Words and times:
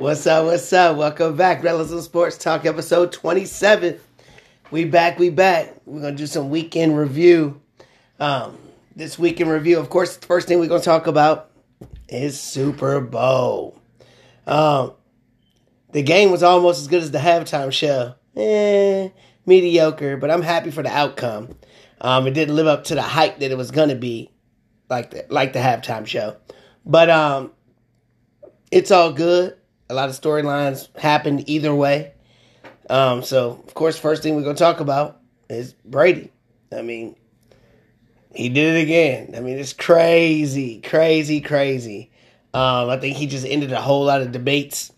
What's 0.00 0.26
up? 0.26 0.46
What's 0.46 0.72
up? 0.72 0.96
Welcome 0.96 1.36
back, 1.36 1.60
Rellism 1.60 2.00
Sports 2.00 2.38
Talk, 2.38 2.64
episode 2.64 3.12
27. 3.12 4.00
We 4.70 4.86
back, 4.86 5.18
we 5.18 5.28
back. 5.28 5.74
We're 5.84 6.00
gonna 6.00 6.16
do 6.16 6.26
some 6.26 6.48
weekend 6.48 6.96
review. 6.96 7.60
Um, 8.18 8.56
this 8.96 9.18
weekend 9.18 9.50
review, 9.50 9.78
of 9.78 9.90
course, 9.90 10.16
the 10.16 10.26
first 10.26 10.48
thing 10.48 10.58
we're 10.58 10.68
gonna 10.68 10.80
talk 10.80 11.06
about 11.06 11.50
is 12.08 12.40
Super 12.40 13.02
Bowl. 13.02 13.78
Um, 14.46 14.92
the 15.92 16.00
game 16.00 16.30
was 16.30 16.42
almost 16.42 16.80
as 16.80 16.88
good 16.88 17.02
as 17.02 17.10
the 17.10 17.18
halftime 17.18 17.70
show. 17.70 18.14
Eh, 18.36 19.10
mediocre, 19.44 20.16
but 20.16 20.30
I'm 20.30 20.40
happy 20.40 20.70
for 20.70 20.82
the 20.82 20.88
outcome. 20.88 21.50
Um, 22.00 22.26
it 22.26 22.30
didn't 22.30 22.56
live 22.56 22.68
up 22.68 22.84
to 22.84 22.94
the 22.94 23.02
hype 23.02 23.38
that 23.40 23.50
it 23.50 23.58
was 23.58 23.70
gonna 23.70 23.96
be, 23.96 24.30
like 24.88 25.10
the 25.10 25.26
like 25.28 25.52
the 25.52 25.58
halftime 25.58 26.06
show. 26.06 26.38
But 26.86 27.10
um, 27.10 27.52
it's 28.70 28.90
all 28.90 29.12
good. 29.12 29.58
A 29.90 29.94
lot 29.94 30.08
of 30.08 30.14
storylines 30.14 30.88
happened 30.96 31.50
either 31.50 31.74
way. 31.74 32.12
Um, 32.88 33.24
so 33.24 33.62
of 33.66 33.74
course, 33.74 33.98
first 33.98 34.22
thing 34.22 34.36
we're 34.36 34.42
gonna 34.42 34.54
talk 34.54 34.78
about 34.78 35.20
is 35.48 35.74
Brady. 35.84 36.30
I 36.72 36.82
mean, 36.82 37.16
he 38.32 38.48
did 38.48 38.76
it 38.76 38.82
again. 38.82 39.34
I 39.36 39.40
mean, 39.40 39.58
it's 39.58 39.72
crazy, 39.72 40.80
crazy, 40.80 41.40
crazy. 41.40 42.12
Um, 42.54 42.88
I 42.88 42.98
think 42.98 43.16
he 43.16 43.26
just 43.26 43.44
ended 43.44 43.72
a 43.72 43.80
whole 43.80 44.04
lot 44.04 44.22
of 44.22 44.30
debates. 44.30 44.92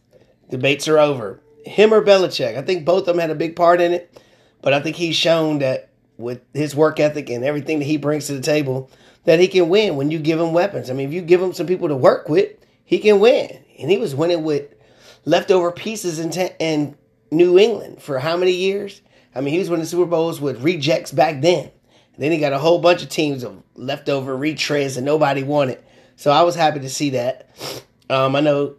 Debates 0.51 0.87
are 0.89 0.99
over. 0.99 1.41
Him 1.65 1.95
or 1.95 2.03
Belichick. 2.03 2.59
I 2.59 2.63
think 2.63 2.85
both 2.85 3.01
of 3.01 3.07
them 3.07 3.19
had 3.19 3.31
a 3.31 3.35
big 3.35 3.57
part 3.57 3.81
in 3.81 3.93
it, 3.93 4.21
but 4.61 4.75
I 4.75 4.81
think 4.81 4.97
he's 4.97 5.17
shown 5.17 5.61
that 5.61 5.89
with 6.19 6.43
his 6.53 6.77
work 6.77 7.01
ethic 7.01 7.31
and 7.31 7.45
everything 7.45 7.79
that 7.79 7.87
he 7.87 7.97
brings 7.97 8.27
to 8.27 8.35
the 8.35 8.43
table, 8.43 8.91
that 9.25 9.41
he 9.41 9.49
can 9.49 9.71
win 9.71 9.97
when 9.97 10.11
you 10.11 10.19
give 10.19 10.39
him 10.39 10.53
weapons. 10.53 10.91
I 10.91 10.93
mean, 10.93 11.09
if 11.09 11.15
you 11.15 11.23
give 11.23 11.41
him 11.41 11.55
some 11.55 11.67
people 11.67 11.89
to 11.89 11.97
work 11.97 12.29
with, 12.29 12.53
he 12.85 12.99
can 12.99 13.21
win. 13.21 13.59
And 13.79 13.91
he 13.91 13.97
was 13.97 14.15
winning 14.15 14.45
with 14.45 14.75
leftover 15.25 15.71
pieces 15.73 16.19
in, 16.19 16.31
te- 16.31 16.55
in 16.59 16.97
New 17.31 17.59
England 17.59 18.03
for 18.03 18.19
how 18.19 18.37
many 18.37 18.53
years? 18.53 19.01
I 19.35 19.41
mean, 19.41 19.53
he 19.53 19.59
was 19.59 19.71
winning 19.71 19.87
Super 19.87 20.07
Bowls 20.07 20.41
with 20.41 20.63
rejects 20.63 21.13
back 21.13 21.41
then. 21.41 21.71
And 22.15 22.23
then 22.23 22.33
he 22.33 22.39
got 22.39 22.53
a 22.53 22.59
whole 22.59 22.79
bunch 22.79 23.03
of 23.03 23.09
teams 23.09 23.43
of 23.43 23.63
leftover 23.75 24.37
retreads 24.37 24.97
and 24.97 25.07
nobody 25.07 25.43
wanted. 25.43 25.83
So 26.17 26.31
I 26.31 26.43
was 26.43 26.55
happy 26.55 26.81
to 26.81 26.91
see 26.91 27.11
that. 27.11 27.49
Um, 28.11 28.37
I 28.37 28.41
know 28.41 28.77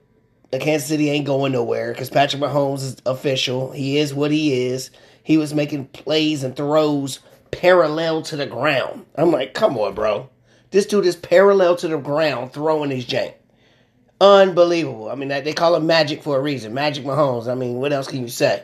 Kansas 0.51 0.87
City 0.87 1.09
ain't 1.09 1.25
going 1.25 1.51
nowhere 1.51 1.91
because 1.91 2.09
Patrick 2.09 2.41
Mahomes 2.41 2.83
is 2.83 2.97
official. 3.05 3.71
He 3.71 3.97
is 3.97 4.13
what 4.13 4.31
he 4.31 4.67
is. 4.67 4.91
He 5.23 5.37
was 5.37 5.53
making 5.53 5.87
plays 5.87 6.43
and 6.43 6.55
throws 6.55 7.19
parallel 7.49 8.21
to 8.23 8.35
the 8.35 8.45
ground. 8.45 9.05
I'm 9.15 9.31
like, 9.31 9.53
come 9.53 9.77
on, 9.77 9.95
bro. 9.95 10.29
This 10.71 10.85
dude 10.85 11.05
is 11.05 11.15
parallel 11.15 11.75
to 11.77 11.87
the 11.87 11.97
ground 11.97 12.53
throwing 12.53 12.91
his 12.91 13.05
jank. 13.05 13.33
Unbelievable. 14.23 15.09
I 15.09 15.15
mean, 15.15 15.27
they 15.27 15.51
call 15.51 15.75
him 15.75 15.85
Magic 15.85 16.23
for 16.23 16.37
a 16.37 16.41
reason. 16.41 16.73
Magic 16.73 17.03
Mahomes. 17.03 17.51
I 17.51 17.55
mean, 17.55 17.75
what 17.75 17.91
else 17.91 18.07
can 18.07 18.21
you 18.21 18.29
say? 18.29 18.63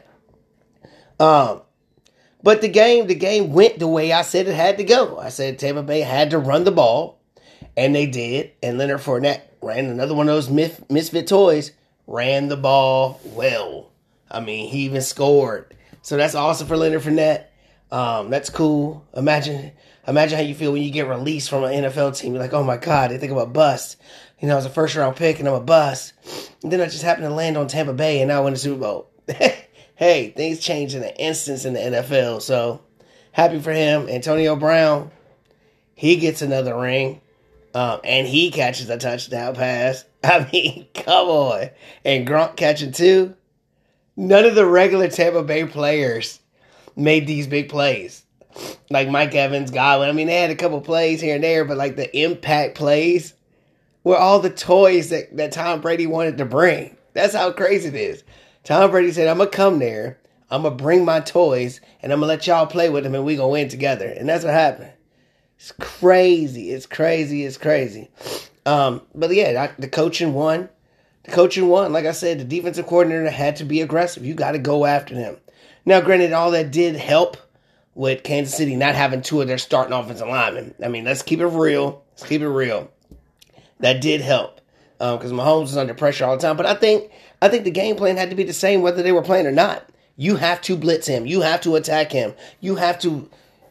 Um, 1.19 1.63
but 2.41 2.61
the 2.61 2.69
game, 2.69 3.07
the 3.07 3.15
game 3.15 3.51
went 3.51 3.77
the 3.77 3.87
way 3.87 4.13
I 4.13 4.21
said 4.21 4.47
it 4.47 4.55
had 4.55 4.77
to 4.77 4.85
go. 4.85 5.19
I 5.19 5.27
said 5.27 5.59
Tampa 5.59 5.83
Bay 5.83 5.99
had 5.99 6.29
to 6.29 6.37
run 6.37 6.63
the 6.63 6.71
ball, 6.71 7.19
and 7.75 7.93
they 7.93 8.05
did. 8.05 8.53
And 8.63 8.77
Leonard 8.77 9.01
Fournette 9.01 9.41
ran 9.61 9.87
another 9.87 10.15
one 10.15 10.29
of 10.29 10.35
those 10.35 10.49
misfit 10.89 11.27
toys. 11.27 11.73
Ran 12.07 12.47
the 12.47 12.55
ball 12.55 13.19
well. 13.25 13.91
I 14.31 14.39
mean, 14.39 14.69
he 14.69 14.83
even 14.83 15.01
scored. 15.01 15.75
So 16.03 16.15
that's 16.15 16.35
awesome 16.35 16.67
for 16.67 16.77
Leonard 16.77 17.01
Fournette. 17.01 17.47
Um, 17.91 18.29
that's 18.29 18.49
cool. 18.49 19.05
Imagine, 19.13 19.73
imagine 20.07 20.37
how 20.37 20.43
you 20.43 20.55
feel 20.55 20.71
when 20.71 20.83
you 20.83 20.91
get 20.91 21.09
released 21.09 21.49
from 21.49 21.65
an 21.65 21.83
NFL 21.83 22.17
team. 22.17 22.31
You're 22.31 22.41
like, 22.41 22.53
oh 22.53 22.63
my 22.63 22.77
god, 22.77 23.11
they 23.11 23.17
think 23.17 23.33
about 23.33 23.51
bust. 23.51 23.97
You 24.39 24.47
know, 24.47 24.53
I 24.53 24.57
was 24.57 24.65
a 24.65 24.69
first 24.69 24.95
round 24.95 25.15
pick 25.15 25.39
and 25.39 25.47
I'm 25.47 25.55
a 25.55 25.59
bust. 25.59 26.13
And 26.63 26.71
then 26.71 26.81
I 26.81 26.85
just 26.85 27.03
happened 27.03 27.27
to 27.27 27.33
land 27.33 27.57
on 27.57 27.67
Tampa 27.67 27.93
Bay 27.93 28.21
and 28.21 28.31
I 28.31 28.39
win 28.39 28.53
the 28.53 28.59
Super 28.59 28.79
Bowl. 28.79 29.09
hey, 29.95 30.29
things 30.35 30.59
change 30.59 30.95
in 30.95 31.03
an 31.03 31.13
instance 31.17 31.65
in 31.65 31.73
the 31.73 31.79
NFL. 31.79 32.41
So 32.41 32.81
happy 33.31 33.59
for 33.59 33.73
him. 33.73 34.07
Antonio 34.07 34.55
Brown, 34.55 35.11
he 35.93 36.15
gets 36.15 36.41
another 36.41 36.77
ring. 36.79 37.21
Um, 37.73 37.99
and 38.03 38.27
he 38.27 38.49
catches 38.49 38.89
a 38.89 38.97
touchdown 38.97 39.55
pass. 39.55 40.03
I 40.23 40.49
mean, 40.51 40.87
come 40.95 41.27
on. 41.27 41.69
And 42.03 42.27
Gronk 42.27 42.55
catching 42.55 42.91
two. 42.91 43.35
None 44.15 44.45
of 44.45 44.55
the 44.55 44.65
regular 44.65 45.07
Tampa 45.07 45.43
Bay 45.43 45.65
players 45.65 46.39
made 46.95 47.27
these 47.27 47.47
big 47.47 47.69
plays. 47.69 48.23
Like 48.89 49.07
Mike 49.07 49.35
Evans, 49.35 49.71
Godwin. 49.71 50.09
I 50.09 50.11
mean, 50.11 50.27
they 50.27 50.41
had 50.41 50.49
a 50.49 50.55
couple 50.55 50.81
plays 50.81 51.21
here 51.21 51.35
and 51.35 51.43
there, 51.43 51.63
but 51.63 51.77
like 51.77 51.95
the 51.95 52.17
impact 52.17 52.75
plays 52.75 53.33
were 54.09 54.17
all 54.17 54.39
the 54.39 54.49
toys 54.49 55.09
that, 55.09 55.35
that 55.37 55.51
Tom 55.51 55.81
Brady 55.81 56.07
wanted 56.07 56.37
to 56.37 56.45
bring. 56.45 56.97
That's 57.13 57.33
how 57.33 57.51
crazy 57.51 57.89
it 57.89 57.95
is. 57.95 58.23
Tom 58.63 58.91
Brady 58.91 59.11
said, 59.11 59.27
I'm 59.27 59.37
going 59.37 59.49
to 59.49 59.55
come 59.55 59.79
there, 59.79 60.19
I'm 60.51 60.63
going 60.63 60.77
to 60.77 60.83
bring 60.83 61.05
my 61.05 61.19
toys, 61.19 61.79
and 62.01 62.11
I'm 62.11 62.19
going 62.19 62.27
to 62.27 62.35
let 62.35 62.47
y'all 62.47 62.65
play 62.67 62.89
with 62.89 63.03
them, 63.03 63.15
and 63.15 63.25
we're 63.25 63.37
going 63.37 63.49
to 63.49 63.53
win 63.53 63.69
together. 63.69 64.07
And 64.07 64.27
that's 64.27 64.43
what 64.43 64.53
happened. 64.53 64.91
It's 65.57 65.71
crazy. 65.73 66.71
It's 66.71 66.85
crazy. 66.85 67.45
It's 67.45 67.57
crazy. 67.57 68.09
Um, 68.65 69.01
but 69.13 69.33
yeah, 69.33 69.73
the 69.77 69.87
coaching 69.87 70.33
won. 70.33 70.69
The 71.23 71.31
coaching 71.31 71.67
won. 71.67 71.91
Like 71.91 72.05
I 72.05 72.11
said, 72.11 72.39
the 72.39 72.45
defensive 72.45 72.87
coordinator 72.87 73.29
had 73.29 73.57
to 73.57 73.65
be 73.65 73.81
aggressive. 73.81 74.25
You 74.25 74.33
got 74.33 74.51
to 74.51 74.59
go 74.59 74.85
after 74.85 75.15
them. 75.15 75.37
Now, 75.85 76.01
granted, 76.01 76.33
all 76.33 76.51
that 76.51 76.71
did 76.71 76.95
help 76.95 77.37
with 77.95 78.23
Kansas 78.23 78.55
City 78.55 78.75
not 78.75 78.95
having 78.95 79.21
two 79.21 79.41
of 79.41 79.47
their 79.47 79.57
starting 79.57 79.93
offensive 79.93 80.27
linemen. 80.27 80.73
I 80.83 80.87
mean, 80.87 81.03
let's 81.03 81.21
keep 81.21 81.41
it 81.41 81.47
real. 81.47 82.03
Let's 82.11 82.27
keep 82.27 82.41
it 82.41 82.47
real. 82.47 82.89
That 83.79 84.01
did 84.01 84.21
help 84.21 84.59
because 84.99 85.31
um, 85.31 85.37
Mahomes 85.37 85.61
was 85.61 85.77
under 85.77 85.93
pressure 85.93 86.25
all 86.25 86.35
the 86.35 86.41
time. 86.41 86.57
But 86.57 86.65
I 86.65 86.75
think 86.75 87.11
I 87.41 87.47
think 87.47 87.63
the 87.63 87.71
game 87.71 87.95
plan 87.95 88.17
had 88.17 88.29
to 88.29 88.35
be 88.35 88.43
the 88.43 88.53
same 88.53 88.81
whether 88.81 89.01
they 89.01 89.11
were 89.11 89.21
playing 89.21 89.47
or 89.47 89.51
not. 89.51 89.89
You 90.17 90.35
have 90.35 90.61
to 90.63 90.75
blitz 90.75 91.07
him. 91.07 91.25
You 91.25 91.41
have 91.41 91.61
to 91.61 91.75
attack 91.75 92.11
him. 92.11 92.33
You 92.59 92.75
have 92.75 92.99
to 92.99 93.29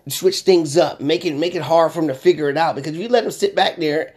switch 0.09 0.41
things 0.41 0.79
up. 0.79 1.01
Make 1.01 1.27
it 1.27 1.35
make 1.35 1.55
it 1.55 1.63
hard 1.63 1.93
for 1.93 2.01
him 2.01 2.09
to 2.09 2.15
figure 2.15 2.49
it 2.49 2.57
out. 2.57 2.75
Because 2.75 2.95
if 2.95 3.01
you 3.01 3.09
let 3.09 3.25
him 3.25 3.31
sit 3.31 3.55
back 3.55 3.77
there, 3.77 4.15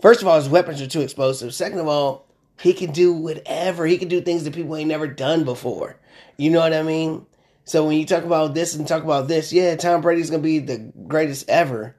first 0.00 0.22
of 0.22 0.28
all, 0.28 0.36
his 0.36 0.48
weapons 0.48 0.80
are 0.80 0.86
too 0.86 1.02
explosive. 1.02 1.54
Second 1.54 1.80
of 1.80 1.88
all, 1.88 2.26
he 2.58 2.72
can 2.72 2.92
do 2.92 3.12
whatever. 3.12 3.84
He 3.84 3.98
can 3.98 4.08
do 4.08 4.22
things 4.22 4.44
that 4.44 4.54
people 4.54 4.76
ain't 4.76 4.88
never 4.88 5.06
done 5.06 5.44
before. 5.44 5.96
You 6.38 6.50
know 6.50 6.60
what 6.60 6.72
I 6.72 6.82
mean? 6.82 7.26
So 7.64 7.84
when 7.86 7.98
you 7.98 8.06
talk 8.06 8.24
about 8.24 8.54
this 8.54 8.74
and 8.74 8.88
talk 8.88 9.04
about 9.04 9.28
this, 9.28 9.52
yeah, 9.52 9.76
Tom 9.76 10.00
Brady's 10.00 10.30
gonna 10.30 10.42
be 10.42 10.60
the 10.60 10.78
greatest 11.06 11.48
ever. 11.50 11.94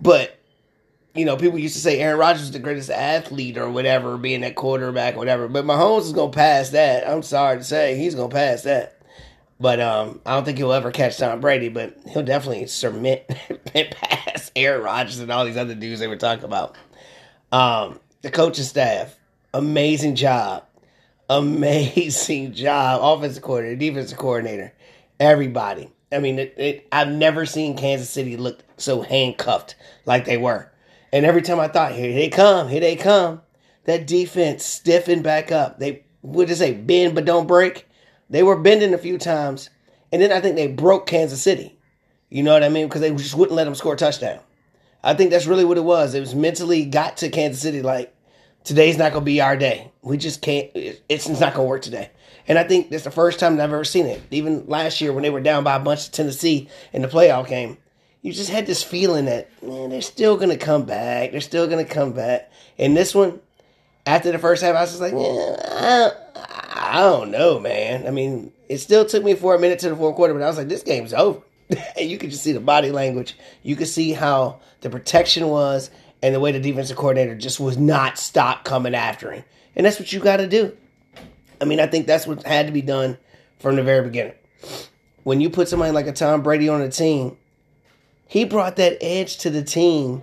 But 0.00 0.38
you 1.14 1.24
know, 1.24 1.36
people 1.36 1.58
used 1.58 1.74
to 1.74 1.80
say 1.80 2.00
Aaron 2.00 2.18
Rodgers 2.18 2.42
is 2.42 2.50
the 2.52 2.58
greatest 2.58 2.90
athlete 2.90 3.58
or 3.58 3.70
whatever, 3.70 4.16
being 4.16 4.40
that 4.42 4.54
quarterback 4.54 5.14
or 5.14 5.18
whatever. 5.18 5.48
But 5.48 5.64
Mahomes 5.64 6.02
is 6.02 6.12
gonna 6.12 6.32
pass 6.32 6.70
that. 6.70 7.08
I'm 7.08 7.22
sorry 7.22 7.58
to 7.58 7.64
say, 7.64 7.96
he's 7.96 8.14
gonna 8.14 8.28
pass 8.28 8.62
that. 8.62 8.98
But 9.60 9.80
um, 9.80 10.20
I 10.26 10.34
don't 10.34 10.44
think 10.44 10.58
he'll 10.58 10.72
ever 10.72 10.90
catch 10.90 11.18
Tom 11.18 11.40
Brady, 11.40 11.68
but 11.68 11.96
he'll 12.08 12.24
definitely 12.24 12.62
and 13.74 13.90
pass 13.90 14.50
Aaron 14.56 14.82
Rodgers 14.82 15.20
and 15.20 15.30
all 15.30 15.44
these 15.44 15.56
other 15.56 15.74
dudes 15.74 16.00
they 16.00 16.08
were 16.08 16.16
talking 16.16 16.44
about. 16.44 16.76
Um, 17.52 18.00
the 18.22 18.30
coaching 18.30 18.64
staff, 18.64 19.16
amazing 19.54 20.16
job 20.16 20.64
amazing 21.28 22.52
job. 22.54 23.00
Offensive 23.02 23.42
coordinator, 23.42 23.76
defensive 23.76 24.18
coordinator, 24.18 24.72
everybody. 25.18 25.90
I 26.10 26.18
mean, 26.18 26.38
it, 26.38 26.54
it, 26.58 26.88
I've 26.92 27.08
never 27.08 27.46
seen 27.46 27.76
Kansas 27.76 28.10
City 28.10 28.36
look 28.36 28.62
so 28.76 29.02
handcuffed 29.02 29.76
like 30.04 30.24
they 30.24 30.36
were. 30.36 30.70
And 31.12 31.26
every 31.26 31.42
time 31.42 31.60
I 31.60 31.68
thought, 31.68 31.92
here 31.92 32.12
they 32.12 32.28
come, 32.28 32.68
here 32.68 32.80
they 32.80 32.96
come, 32.96 33.42
that 33.84 34.06
defense 34.06 34.64
stiffened 34.64 35.22
back 35.22 35.52
up. 35.52 35.78
They 35.78 36.04
would 36.22 36.48
just 36.48 36.60
say 36.60 36.72
bend 36.72 37.14
but 37.14 37.24
don't 37.24 37.46
break. 37.46 37.86
They 38.30 38.42
were 38.42 38.58
bending 38.58 38.94
a 38.94 38.98
few 38.98 39.18
times, 39.18 39.68
and 40.10 40.22
then 40.22 40.32
I 40.32 40.40
think 40.40 40.56
they 40.56 40.68
broke 40.68 41.06
Kansas 41.06 41.42
City. 41.42 41.78
You 42.30 42.42
know 42.42 42.54
what 42.54 42.64
I 42.64 42.70
mean? 42.70 42.88
Because 42.88 43.02
they 43.02 43.14
just 43.14 43.34
wouldn't 43.34 43.56
let 43.56 43.64
them 43.64 43.74
score 43.74 43.92
a 43.92 43.96
touchdown. 43.96 44.40
I 45.04 45.12
think 45.12 45.30
that's 45.30 45.46
really 45.46 45.66
what 45.66 45.76
it 45.76 45.84
was. 45.84 46.14
It 46.14 46.20
was 46.20 46.34
mentally 46.34 46.86
got 46.86 47.18
to 47.18 47.28
Kansas 47.28 47.60
City 47.60 47.82
like, 47.82 48.14
today's 48.64 48.96
not 48.96 49.12
going 49.12 49.22
to 49.22 49.26
be 49.26 49.40
our 49.42 49.56
day. 49.56 49.90
We 50.00 50.16
just 50.16 50.40
can't, 50.40 50.70
it's, 50.74 51.28
not 51.28 51.54
going 51.54 51.66
to 51.66 51.68
work 51.68 51.82
today. 51.82 52.10
And 52.48 52.58
I 52.58 52.64
think 52.64 52.88
that's 52.88 53.04
the 53.04 53.10
first 53.10 53.38
time 53.38 53.54
I've 53.54 53.60
ever 53.60 53.84
seen 53.84 54.06
it. 54.06 54.22
Even 54.30 54.66
last 54.66 55.00
year 55.00 55.12
when 55.12 55.22
they 55.22 55.30
were 55.30 55.40
down 55.40 55.64
by 55.64 55.76
a 55.76 55.80
bunch 55.80 56.06
of 56.06 56.12
Tennessee 56.12 56.68
in 56.92 57.02
the 57.02 57.08
playoff 57.08 57.48
game, 57.48 57.76
you 58.22 58.32
just 58.32 58.50
had 58.50 58.66
this 58.66 58.82
feeling 58.82 59.24
that, 59.26 59.50
man, 59.62 59.90
they're 59.90 60.00
still 60.00 60.38
to 60.38 60.56
come 60.56 60.84
back. 60.84 61.32
They're 61.32 61.40
still 61.40 61.68
to 61.68 61.84
come 61.84 62.12
back. 62.12 62.50
And 62.78 62.96
this 62.96 63.14
one, 63.14 63.40
after 64.06 64.30
the 64.30 64.38
first 64.38 64.62
half, 64.62 64.76
I 64.76 64.80
was 64.80 64.90
just 64.90 65.00
like, 65.00 65.12
yeah, 65.12 65.56
I, 65.68 66.12
I 66.74 67.00
don't 67.00 67.32
know, 67.32 67.58
man. 67.58 68.06
I 68.06 68.10
mean, 68.10 68.52
it 68.68 68.78
still 68.78 69.04
took 69.04 69.24
me 69.24 69.34
for 69.34 69.54
a 69.54 69.58
minute 69.58 69.80
to 69.80 69.88
the 69.88 69.96
fourth 69.96 70.14
quarter, 70.14 70.34
but 70.34 70.42
I 70.42 70.46
was 70.46 70.56
like, 70.56 70.68
this 70.68 70.82
game's 70.82 71.12
over. 71.12 71.40
And 71.98 72.10
you 72.10 72.18
could 72.18 72.30
just 72.30 72.42
see 72.42 72.52
the 72.52 72.60
body 72.60 72.90
language. 72.90 73.34
You 73.62 73.76
could 73.76 73.88
see 73.88 74.12
how 74.12 74.60
the 74.82 74.90
protection 74.90 75.48
was 75.48 75.90
and 76.22 76.34
the 76.34 76.40
way 76.40 76.52
the 76.52 76.60
defensive 76.60 76.98
coordinator 76.98 77.34
just 77.34 77.58
was 77.58 77.78
not 77.78 78.18
stop 78.18 78.64
coming 78.64 78.94
after 78.94 79.30
him. 79.32 79.44
And 79.74 79.86
that's 79.86 79.98
what 79.98 80.12
you 80.12 80.20
got 80.20 80.36
to 80.36 80.46
do. 80.46 80.76
I 81.60 81.64
mean, 81.64 81.80
I 81.80 81.86
think 81.86 82.06
that's 82.06 82.26
what 82.26 82.42
had 82.42 82.66
to 82.66 82.72
be 82.72 82.82
done 82.82 83.16
from 83.58 83.76
the 83.76 83.82
very 83.82 84.04
beginning. 84.04 84.34
When 85.22 85.40
you 85.40 85.48
put 85.48 85.68
somebody 85.68 85.92
like 85.92 86.06
a 86.06 86.12
Tom 86.12 86.42
Brady 86.42 86.68
on 86.68 86.82
a 86.82 86.90
team, 86.90 87.38
he 88.32 88.46
brought 88.46 88.76
that 88.76 88.96
edge 89.02 89.36
to 89.36 89.50
the 89.50 89.62
team 89.62 90.22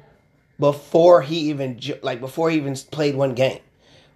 before 0.60 1.22
he 1.22 1.38
even 1.52 1.80
like 2.02 2.20
before 2.20 2.50
he 2.50 2.58
even 2.58 2.76
played 2.90 3.14
one 3.14 3.36
game. 3.36 3.60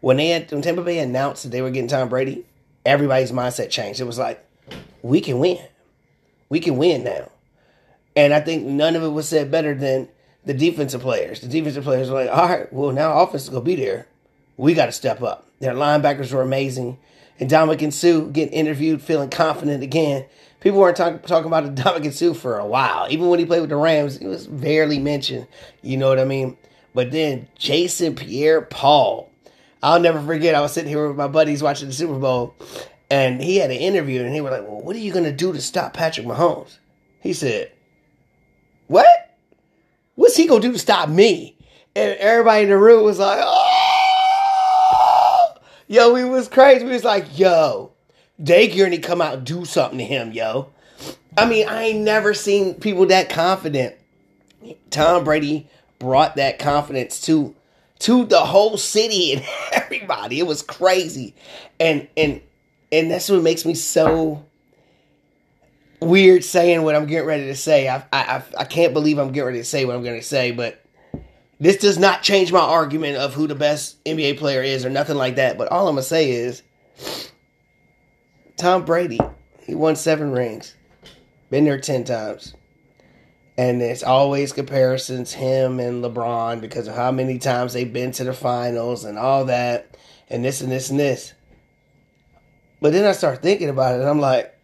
when 0.01 0.18
they 0.18 0.30
had 0.30 0.51
when 0.51 0.63
Tampa 0.63 0.81
Bay 0.81 0.98
announced 0.98 1.44
that 1.44 1.50
they 1.50 1.62
were 1.62 1.69
getting 1.69 1.88
Tom 1.88 2.10
Brady, 2.10 2.44
everybody's 2.86 3.31
mindset 3.31 3.69
changed. 3.69 4.01
It 4.01 4.06
was 4.06 4.18
like, 4.18 4.44
we 5.04 5.22
can 5.22 5.38
win, 5.38 5.60
we 6.50 6.60
can 6.60 6.78
win 6.78 7.04
now, 7.04 7.30
and 8.16 8.34
I 8.34 8.40
think 8.42 8.66
none 8.66 8.95
of 8.95 9.04
it 9.04 9.10
was 9.10 9.30
said 9.30 9.51
better 9.51 9.75
than 9.75 10.10
the 10.44 10.56
defensive 10.56 11.01
players. 11.01 11.42
The 11.42 11.48
defensive 11.48 11.84
players 11.84 12.10
were 12.10 12.25
like, 12.25 12.36
all 12.36 12.50
right, 12.50 12.74
well 12.74 12.92
now 12.92 13.19
offense 13.22 13.44
is 13.44 13.50
gonna 13.50 13.62
be 13.62 13.75
there. 13.75 14.07
We 14.57 14.74
got 14.74 14.88
to 14.88 14.92
step 14.92 15.22
up. 15.22 15.48
Their 15.60 15.75
linebackers 15.75 16.34
were 16.34 16.42
amazing, 16.42 16.98
and 17.40 17.48
Ndamukong 17.48 17.94
Suh 17.94 18.22
getting 18.31 18.54
interviewed, 18.56 19.04
feeling 19.04 19.30
confident 19.30 19.84
again. 19.84 20.25
People 20.63 20.80
weren't 20.80 20.95
talk, 20.95 21.25
talking 21.25 21.48
about 21.48 21.75
Ndamukong 21.75 22.13
Suh 22.13 22.33
for 22.33 22.57
a 22.57 22.65
while. 22.65 23.07
Even 23.10 23.27
when 23.27 23.38
he 23.38 23.45
played 23.45 23.60
with 23.60 23.69
the 23.69 23.75
Rams, 23.75 24.18
he 24.18 24.25
was 24.25 24.48
barely 24.48 24.98
mentioned. 24.98 25.45
You 25.81 25.98
know 25.98 26.07
what 26.07 26.19
I 26.19 26.24
mean? 26.24 26.57
But 26.95 27.12
then 27.12 27.50
Jason 27.57 28.15
Pierre 28.15 28.62
Paul. 28.62 29.30
I'll 29.81 30.00
never 30.00 30.21
forget. 30.21 30.56
I 30.56 30.62
was 30.62 30.71
sitting 30.71 30.89
here 30.89 31.06
with 31.06 31.18
my 31.18 31.27
buddies 31.27 31.62
watching 31.62 31.89
the 31.89 31.94
Super 31.94 32.18
Bowl, 32.18 32.56
and 33.12 33.44
he 33.44 33.57
had 33.57 33.71
an 33.71 33.77
interview, 33.77 34.24
and 34.24 34.33
he 34.33 34.39
was 34.39 34.51
like, 34.51 34.62
"Well, 34.62 34.80
what 34.80 34.95
are 34.95 35.00
you 35.00 35.12
gonna 35.12 35.33
do 35.33 35.51
to 35.51 35.60
stop 35.60 35.94
Patrick 35.94 36.25
Mahomes?" 36.25 36.77
He 37.19 37.33
said, 37.33 37.69
"What? 38.88 39.36
What's 40.16 40.38
he 40.38 40.48
gonna 40.48 40.62
do 40.62 40.71
to 40.71 40.80
stop 40.80 41.09
me?" 41.09 41.57
And 41.94 42.16
everybody 42.19 42.63
in 42.63 42.69
the 42.69 42.77
room 42.77 43.04
was 43.04 43.19
like, 43.19 43.42
"Oh, 43.44 43.95
yo, 45.88 46.13
we 46.13 46.24
was 46.24 46.48
crazy." 46.48 46.86
We 46.86 46.92
was 46.92 47.04
like, 47.04 47.38
"Yo, 47.38 47.92
they 48.44 48.68
to 48.68 48.98
come 49.00 49.22
out 49.22 49.34
and 49.36 49.45
do 49.45 49.66
something 49.66 49.98
to 49.98 50.06
him, 50.06 50.31
yo." 50.31 50.69
I 51.38 51.45
mean, 51.45 51.68
I 51.68 51.84
ain't 51.84 52.01
never 52.01 52.34
seen 52.34 52.75
people 52.75 53.07
that 53.07 53.30
confident. 53.30 53.95
Tom 54.92 55.24
Brady 55.24 55.68
brought 56.00 56.36
that 56.36 56.60
confidence 56.60 57.22
to 57.22 57.56
to 58.00 58.25
the 58.25 58.42
whole 58.42 58.78
city 58.78 59.34
and 59.34 59.44
everybody. 59.72 60.40
It 60.40 60.48
was 60.48 60.62
crazy, 60.62 61.34
and 61.80 62.07
and 62.16 62.42
and 62.92 63.10
that's 63.10 63.30
what 63.30 63.42
makes 63.42 63.66
me 63.66 63.74
so 63.74 64.45
weird 66.00 66.44
saying 66.44 66.84
what 66.84 66.95
I'm 66.95 67.07
getting 67.07 67.28
ready 67.28 67.45
to 67.45 67.56
say. 67.56 67.88
I 67.88 68.04
I 68.12 68.44
I 68.57 68.66
can't 68.66 68.94
believe 68.94 69.18
I'm 69.18 69.31
getting 69.31 69.48
ready 69.48 69.60
to 69.60 69.66
say 69.66 69.86
what 69.86 69.95
I'm 69.95 70.04
going 70.04 70.19
to 70.19 70.25
say, 70.25 70.51
but 70.51 70.84
this 71.60 71.78
does 71.78 71.98
not 71.98 72.24
change 72.24 72.51
my 72.51 72.60
argument 72.60 73.18
of 73.18 73.34
who 73.34 73.48
the 73.48 73.56
best 73.56 74.04
NBA 74.04 74.38
player 74.38 74.62
is 74.62 74.86
or 74.86 74.90
nothing 74.90 75.16
like 75.16 75.36
that. 75.36 75.57
But 75.57 75.72
all 75.72 75.88
I'm 75.88 75.95
gonna 75.95 76.04
say 76.04 76.31
is 76.31 76.62
Tom 78.63 78.86
Brady. 78.86 79.19
He 79.68 79.75
won 79.75 79.98
seven 79.98 80.31
rings, 80.31 80.74
been 81.50 81.65
there 81.65 81.77
ten 81.77 82.06
times 82.06 82.54
and 83.57 83.81
it's 83.81 84.04
always 84.04 84.54
comparisons 84.54 85.33
him 85.33 85.81
and 85.81 86.01
LeBron 86.01 86.62
because 86.62 86.88
of 86.88 86.95
how 86.95 87.12
many 87.12 87.39
times 87.39 87.74
they've 87.74 87.92
been 87.92 88.13
to 88.13 88.24
the 88.24 88.31
finals 88.31 89.04
and 89.04 89.19
all 89.19 89.44
that 89.45 89.98
and 90.30 90.45
this 90.45 90.62
and 90.62 90.71
this 90.71 90.89
and 90.89 90.98
this. 90.98 91.33
But 92.80 92.94
then 92.94 93.04
I 93.04 93.12
start 93.12 93.42
thinking 93.42 93.68
about 93.68 93.95
it 93.95 94.00
and 94.00 94.10
I'm 94.10 94.21
like 94.21 94.57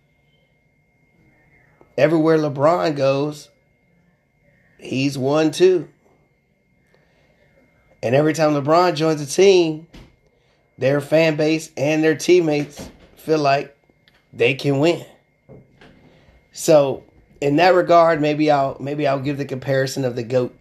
everywhere 1.98 2.38
LeBron 2.38 2.95
goes 2.95 3.50
he's 4.78 5.18
won 5.18 5.52
too. 5.52 5.90
And 8.02 8.16
every 8.16 8.31
time 8.31 8.54
LeBron 8.54 8.95
joins 8.95 9.19
a 9.19 9.25
team, 9.25 9.88
their 10.78 11.02
fan 11.02 11.36
base 11.36 11.69
and 11.75 12.02
their 12.02 12.16
teammates 12.16 12.90
feel 13.18 13.40
like 13.40 13.75
they 14.34 14.54
can 14.54 14.80
win. 14.80 15.06
So 16.52 17.04
in 17.42 17.56
that 17.58 17.74
regard, 17.74 18.22
maybe 18.22 18.52
I'll 18.52 18.78
maybe 18.80 19.08
I'll 19.08 19.20
give 19.20 19.38
the 19.38 19.46
comparison 19.46 20.06
of 20.06 20.16
the 20.16 20.24
goat 20.24 20.56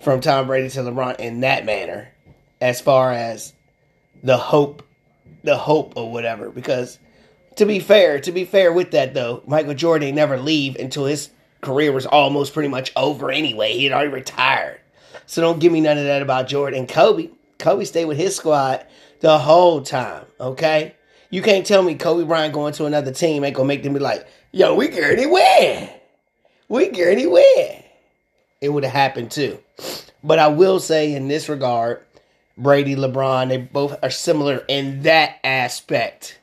from 0.00 0.20
Tom 0.20 0.46
Brady 0.46 0.68
to 0.70 0.80
LeBron 0.80 1.20
in 1.20 1.40
that 1.40 1.64
manner, 1.64 2.08
as 2.60 2.80
far 2.80 3.12
as 3.12 3.52
the 4.22 4.36
hope, 4.36 4.82
the 5.44 5.56
hope 5.56 5.92
or 5.96 6.10
whatever. 6.10 6.50
Because 6.50 6.98
to 7.56 7.66
be 7.66 7.78
fair, 7.78 8.20
to 8.20 8.32
be 8.32 8.44
fair 8.44 8.72
with 8.72 8.90
that 8.92 9.14
though, 9.14 9.42
Michael 9.46 9.74
Jordan 9.74 10.14
never 10.14 10.38
leave 10.38 10.76
until 10.76 11.04
his 11.04 11.30
career 11.60 11.92
was 11.92 12.06
almost 12.06 12.54
pretty 12.54 12.68
much 12.68 12.92
over 12.96 13.30
anyway. 13.30 13.72
He 13.74 13.84
had 13.84 13.92
already 13.92 14.10
retired. 14.10 14.80
So 15.26 15.42
don't 15.42 15.60
give 15.60 15.72
me 15.72 15.80
none 15.80 15.98
of 15.98 16.04
that 16.04 16.22
about 16.22 16.48
Jordan 16.48 16.86
Kobe. 16.86 17.30
Kobe 17.58 17.84
stayed 17.84 18.06
with 18.06 18.16
his 18.16 18.34
squad 18.34 18.86
the 19.20 19.38
whole 19.38 19.82
time. 19.82 20.24
Okay, 20.40 20.94
you 21.30 21.42
can't 21.42 21.64
tell 21.64 21.82
me 21.82 21.94
Kobe 21.94 22.24
Bryant 22.24 22.52
going 22.52 22.72
to 22.74 22.86
another 22.86 23.12
team 23.12 23.44
ain't 23.44 23.56
gonna 23.56 23.66
make 23.66 23.82
them 23.82 23.94
be 23.94 24.00
like, 24.00 24.26
yo, 24.52 24.74
we 24.74 24.88
guarantee 24.88 25.26
win. 25.26 25.88
We 26.68 26.90
guarantee 26.90 27.26
win. 27.26 27.82
It 28.60 28.68
would 28.68 28.84
have 28.84 28.92
happened 28.92 29.30
too. 29.30 29.58
But 30.22 30.38
I 30.38 30.48
will 30.48 30.80
say 30.80 31.14
in 31.14 31.28
this 31.28 31.48
regard, 31.48 32.02
Brady, 32.58 32.94
LeBron, 32.94 33.48
they 33.48 33.56
both 33.56 33.96
are 34.02 34.10
similar 34.10 34.64
in 34.68 35.02
that 35.02 35.38
aspect. 35.42 36.38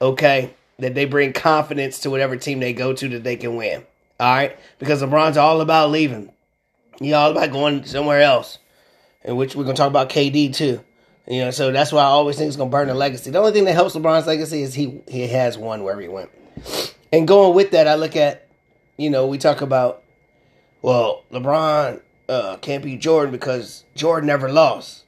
Okay? 0.00 0.52
That 0.78 0.94
they 0.94 1.06
bring 1.06 1.32
confidence 1.32 2.00
to 2.00 2.10
whatever 2.10 2.36
team 2.36 2.60
they 2.60 2.72
go 2.72 2.92
to 2.92 3.08
that 3.10 3.24
they 3.24 3.36
can 3.36 3.56
win. 3.56 3.84
All 4.20 4.34
right? 4.34 4.58
Because 4.78 5.02
LeBron's 5.02 5.36
all 5.36 5.60
about 5.60 5.90
leaving. 5.90 6.30
He's 6.98 7.14
all 7.14 7.30
about 7.30 7.52
going 7.52 7.84
somewhere 7.84 8.20
else. 8.20 8.58
In 9.24 9.36
which 9.36 9.56
we're 9.56 9.64
to 9.64 9.72
talk 9.72 9.88
about 9.88 10.10
KD 10.10 10.54
too. 10.54 10.80
You 11.26 11.40
know, 11.40 11.50
so 11.50 11.72
that's 11.72 11.90
why 11.90 12.02
I 12.02 12.06
always 12.06 12.36
think 12.36 12.48
it's 12.48 12.56
to 12.56 12.66
burn 12.66 12.88
the 12.88 12.94
legacy. 12.94 13.30
The 13.30 13.38
only 13.38 13.52
thing 13.52 13.64
that 13.64 13.72
helps 13.72 13.94
LeBron's 13.94 14.26
legacy 14.26 14.62
is 14.62 14.74
he 14.74 15.00
he 15.08 15.26
has 15.28 15.56
one 15.56 15.82
wherever 15.82 16.00
he 16.00 16.08
went. 16.08 16.30
And 17.12 17.26
going 17.26 17.54
with 17.54 17.70
that, 17.70 17.88
I 17.88 17.94
look 17.94 18.16
at, 18.16 18.48
you 18.96 19.08
know, 19.08 19.26
we 19.26 19.38
talk 19.38 19.60
about, 19.60 20.02
well, 20.82 21.24
LeBron 21.32 22.00
uh, 22.28 22.56
can't 22.56 22.84
beat 22.84 23.00
Jordan 23.00 23.30
because 23.30 23.84
Jordan 23.94 24.26
never 24.26 24.50
lost. 24.50 25.04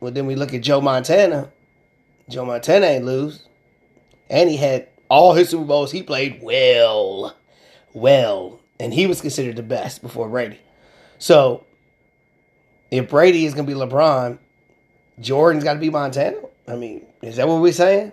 Well, 0.00 0.12
then 0.12 0.26
we 0.26 0.34
look 0.34 0.52
at 0.52 0.62
Joe 0.62 0.80
Montana. 0.80 1.50
Joe 2.28 2.44
Montana 2.44 2.86
ain't 2.86 3.04
lose. 3.04 3.46
And 4.28 4.50
he 4.50 4.56
had 4.56 4.88
all 5.08 5.34
his 5.34 5.48
Super 5.48 5.64
Bowls, 5.64 5.92
he 5.92 6.02
played 6.02 6.40
well. 6.42 7.36
Well. 7.92 8.60
And 8.80 8.92
he 8.92 9.06
was 9.06 9.20
considered 9.20 9.56
the 9.56 9.62
best 9.62 10.02
before 10.02 10.28
Brady. 10.28 10.58
So, 11.18 11.64
if 12.90 13.08
Brady 13.08 13.46
is 13.46 13.54
to 13.54 13.62
be 13.62 13.72
LeBron, 13.72 14.38
Jordan's 15.20 15.64
got 15.64 15.74
to 15.74 15.80
be 15.80 15.90
Montana? 15.90 16.38
I 16.66 16.76
mean, 16.76 17.06
is 17.22 17.36
that 17.36 17.48
what 17.48 17.60
we're 17.60 17.72
saying? 17.72 18.12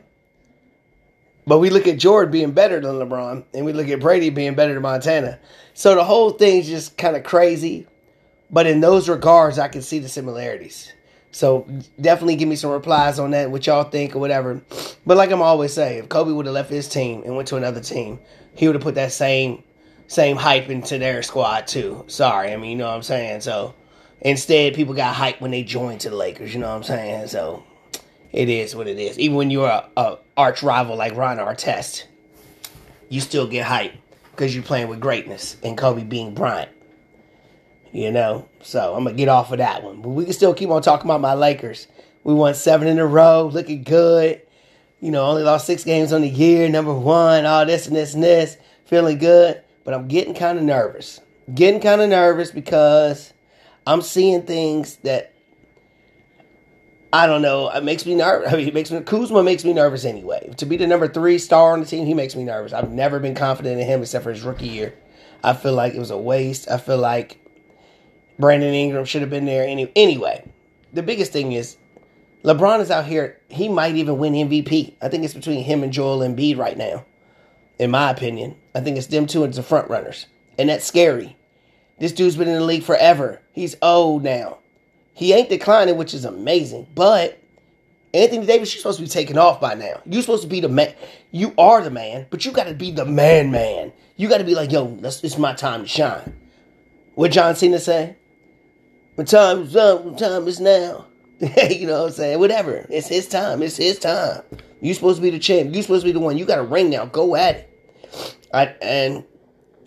But 1.48 1.60
we 1.60 1.70
look 1.70 1.88
at 1.88 1.98
Jordan 1.98 2.32
being 2.32 2.52
better 2.52 2.80
than 2.80 2.96
LeBron, 2.96 3.44
and 3.54 3.66
we 3.66 3.74
look 3.74 3.88
at 3.90 4.00
Brady 4.00 4.30
being 4.30 4.56
better 4.56 4.74
than 4.74 4.84
Montana. 4.84 5.40
So 5.74 5.96
the 5.96 6.04
whole 6.04 6.32
thing's 6.32 6.68
just 6.68 6.98
kind 6.98 7.16
of 7.16 7.24
crazy. 7.24 7.88
But 8.52 8.68
in 8.68 8.82
those 8.82 9.10
regards, 9.10 9.58
I 9.58 9.68
can 9.68 9.82
see 9.82 10.00
the 10.00 10.10
similarities. 10.10 10.92
So 11.32 11.66
definitely 12.00 12.36
give 12.36 12.50
me 12.50 12.58
some 12.58 12.72
replies 12.72 13.18
on 13.18 13.32
that, 13.32 13.50
what 13.50 13.66
y'all 13.66 13.86
think 13.86 14.16
or 14.16 14.20
whatever. 14.20 14.62
But 15.06 15.18
like 15.18 15.32
I'm 15.32 15.42
always 15.42 15.74
saying, 15.74 16.00
if 16.00 16.10
Kobe 16.10 16.32
would 16.32 16.46
have 16.46 16.54
left 16.54 16.70
his 16.70 16.90
team 16.90 17.24
and 17.24 17.36
went 17.36 17.48
to 17.50 17.56
another 17.56 17.80
team, 17.80 18.20
he 18.54 18.68
would 18.68 18.76
have 18.76 18.84
put 18.84 18.96
that 18.96 19.14
same 19.14 19.64
same 20.08 20.36
hype 20.36 20.70
into 20.70 20.98
their 20.98 21.24
squad 21.24 21.68
too. 21.68 22.04
Sorry, 22.08 22.52
I 22.52 22.58
mean 22.58 22.72
you 22.72 22.76
know 22.76 22.88
what 22.88 22.96
I'm 22.96 23.04
saying. 23.04 23.42
So 23.42 23.74
instead, 24.22 24.74
people 24.74 24.94
got 24.94 25.16
hyped 25.16 25.42
when 25.42 25.52
they 25.52 25.64
joined 25.64 26.02
to 26.02 26.10
the 26.10 26.16
Lakers. 26.16 26.54
You 26.54 26.60
know 26.60 26.70
what 26.70 26.78
I'm 26.78 26.84
saying. 26.84 27.28
So 27.28 27.64
it 28.32 28.50
is 28.50 28.76
what 28.76 28.88
it 28.88 28.98
is. 28.98 29.20
Even 29.20 29.38
when 29.38 29.52
you're 29.52 29.68
a, 29.68 29.90
a 29.98 30.18
arch 30.38 30.64
rival 30.64 30.96
like 30.96 31.16
Ron 31.16 31.38
Artest, 31.38 32.04
you 33.10 33.20
still 33.20 33.48
get 33.48 33.66
hype 33.66 33.94
because 34.32 34.56
you're 34.56 34.64
playing 34.64 34.88
with 34.88 35.00
greatness 35.00 35.58
and 35.64 35.78
Kobe 35.78 36.04
being 36.04 36.34
Bryant. 36.34 36.72
You 37.92 38.10
know, 38.10 38.48
so 38.62 38.96
I'm 38.96 39.04
gonna 39.04 39.18
get 39.18 39.28
off 39.28 39.52
of 39.52 39.58
that 39.58 39.84
one, 39.84 40.02
but 40.02 40.10
we 40.10 40.24
can 40.24 40.34
still 40.34 40.54
keep 40.54 40.70
on 40.70 40.82
talking 40.82 41.08
about 41.08 41.20
my 41.20 41.34
Lakers. 41.34 41.88
We 42.24 42.34
won 42.34 42.54
seven 42.54 42.88
in 42.88 43.00
a 43.00 43.06
row, 43.06 43.50
looking 43.52 43.84
good. 43.84 44.42
You 45.02 45.12
know, 45.12 45.26
only 45.26 45.44
lost 45.44 45.66
six 45.66 45.84
games 45.84 46.14
on 46.14 46.22
the 46.22 46.30
year, 46.30 46.70
number 46.70 46.94
one, 46.94 47.46
all 47.46 47.66
this 47.66 47.88
and 47.88 47.96
this 47.96 48.14
and 48.14 48.24
this, 48.24 48.56
feeling 48.86 49.18
good. 49.18 49.62
But 49.84 49.94
I'm 49.94 50.08
getting 50.08 50.34
kind 50.34 50.58
of 50.58 50.64
nervous. 50.64 51.20
Getting 51.54 51.82
kind 51.82 52.00
of 52.00 52.10
nervous 52.10 52.52
because 52.52 53.34
I'm 53.86 54.02
seeing 54.02 54.44
things 54.44 54.98
that 54.98 55.34
I 57.14 57.28
don't 57.28 57.42
know. 57.42 57.70
It 57.70 57.84
makes 57.84 58.06
me 58.06 58.16
nervous. 58.16 58.52
I 58.54 58.56
mean, 58.56 58.68
it 58.68 58.74
makes 58.74 58.92
me 58.92 59.02
Kuzma 59.02 59.44
makes 59.44 59.66
me 59.66 59.74
nervous 59.74 60.06
anyway. 60.06 60.54
To 60.58 60.66
be 60.66 60.78
the 60.78 60.88
number 60.88 61.08
three 61.08 61.38
star 61.38 61.74
on 61.74 61.82
the 61.82 61.86
team, 61.86 62.06
he 62.06 62.14
makes 62.14 62.36
me 62.36 62.44
nervous. 62.44 62.74
I've 62.74 62.92
never 62.92 63.20
been 63.20 63.36
confident 63.36 63.80
in 63.80 63.88
him 63.88 64.02
except 64.02 64.24
for 64.24 64.32
his 64.32 64.44
rookie 64.44 64.68
year. 64.68 64.94
I 65.44 65.54
feel 65.54 65.74
like 65.74 65.94
it 65.94 66.00
was 66.00 66.12
a 66.12 66.18
waste. 66.18 66.70
I 66.70 66.78
feel 66.78 66.98
like 66.98 67.40
Brandon 68.40 68.74
Ingram 68.74 69.06
should 69.06 69.22
have 69.22 69.30
been 69.30 69.46
there 69.46 69.66
any, 69.66 69.92
anyway. 69.96 70.44
The 70.94 71.04
biggest 71.04 71.32
thing 71.32 71.52
is 71.52 71.78
LeBron 72.44 72.80
is 72.80 72.92
out 72.92 73.06
here. 73.06 73.40
He 73.50 73.68
might 73.68 73.96
even 73.96 74.18
win 74.18 74.34
MVP. 74.34 74.96
I 75.02 75.10
think 75.10 75.24
it's 75.24 75.34
between 75.34 75.64
him 75.64 75.84
and 75.84 75.92
Joel 75.92 76.20
Embiid 76.20 76.58
right 76.58 76.78
now. 76.78 77.06
In 77.78 77.92
my 77.92 78.12
opinion, 78.12 78.56
I 78.76 78.82
think 78.82 78.98
it's 78.98 79.08
them 79.08 79.26
two 79.26 79.44
as 79.46 79.56
the 79.56 79.64
front 79.64 79.90
runners, 79.90 80.28
and 80.58 80.70
that's 80.70 80.86
scary. 80.86 81.36
This 82.02 82.14
dude's 82.14 82.36
been 82.36 82.48
in 82.48 82.56
the 82.56 82.66
league 82.66 82.82
forever. 82.82 83.40
He's 83.54 83.76
old 83.80 84.24
now. 84.24 84.58
He 85.14 85.34
ain't 85.34 85.50
declining, 85.50 85.98
which 85.98 86.16
is 86.16 86.26
amazing. 86.26 86.88
But 86.96 87.40
Anthony 88.12 88.44
Davis, 88.44 88.74
you're 88.74 88.80
supposed 88.80 88.98
to 88.98 89.04
be 89.04 89.08
taking 89.08 89.38
off 89.38 89.62
by 89.62 89.76
now. 89.76 90.02
You're 90.08 90.24
supposed 90.24 90.42
to 90.42 90.50
be 90.50 90.62
the 90.62 90.68
man. 90.68 90.96
You 91.30 91.54
are 91.60 91.84
the 91.84 91.92
man, 91.92 92.26
but 92.32 92.44
you 92.44 92.54
got 92.54 92.64
to 92.64 92.74
be 92.74 92.90
the 92.90 93.06
man, 93.06 93.52
man. 93.52 93.94
You 94.16 94.28
got 94.30 94.40
to 94.40 94.44
be 94.44 94.56
like, 94.56 94.72
yo, 94.72 94.98
it's 95.04 95.38
my 95.38 95.54
time 95.54 95.84
to 95.84 95.88
shine. 95.88 96.36
What 97.14 97.34
John 97.34 97.56
Cena 97.56 97.78
say? 97.78 98.16
My 99.16 99.24
time 99.24 99.62
is 99.62 99.76
up. 99.76 100.04
My 100.04 100.16
time 100.16 100.48
is 100.48 100.60
now. 100.60 101.06
you 101.40 101.86
know 101.86 102.00
what 102.00 102.08
I'm 102.08 102.14
saying? 102.14 102.40
Whatever. 102.40 102.84
It's 102.90 103.10
his 103.10 103.28
time. 103.28 103.62
It's 103.62 103.78
his 103.78 104.00
time. 104.00 104.42
You're 104.82 104.96
supposed 104.96 105.18
to 105.18 105.22
be 105.22 105.30
the 105.30 105.38
champ. 105.38 105.72
You're 105.72 105.84
supposed 105.84 106.02
to 106.02 106.10
be 106.10 106.14
the 106.14 106.20
one. 106.20 106.40
You 106.40 106.46
got 106.46 106.58
a 106.58 106.64
ring 106.64 106.90
now. 106.90 107.06
Go 107.06 107.36
at 107.36 107.58
it. 107.58 108.40
I 108.52 108.66
and 108.82 109.24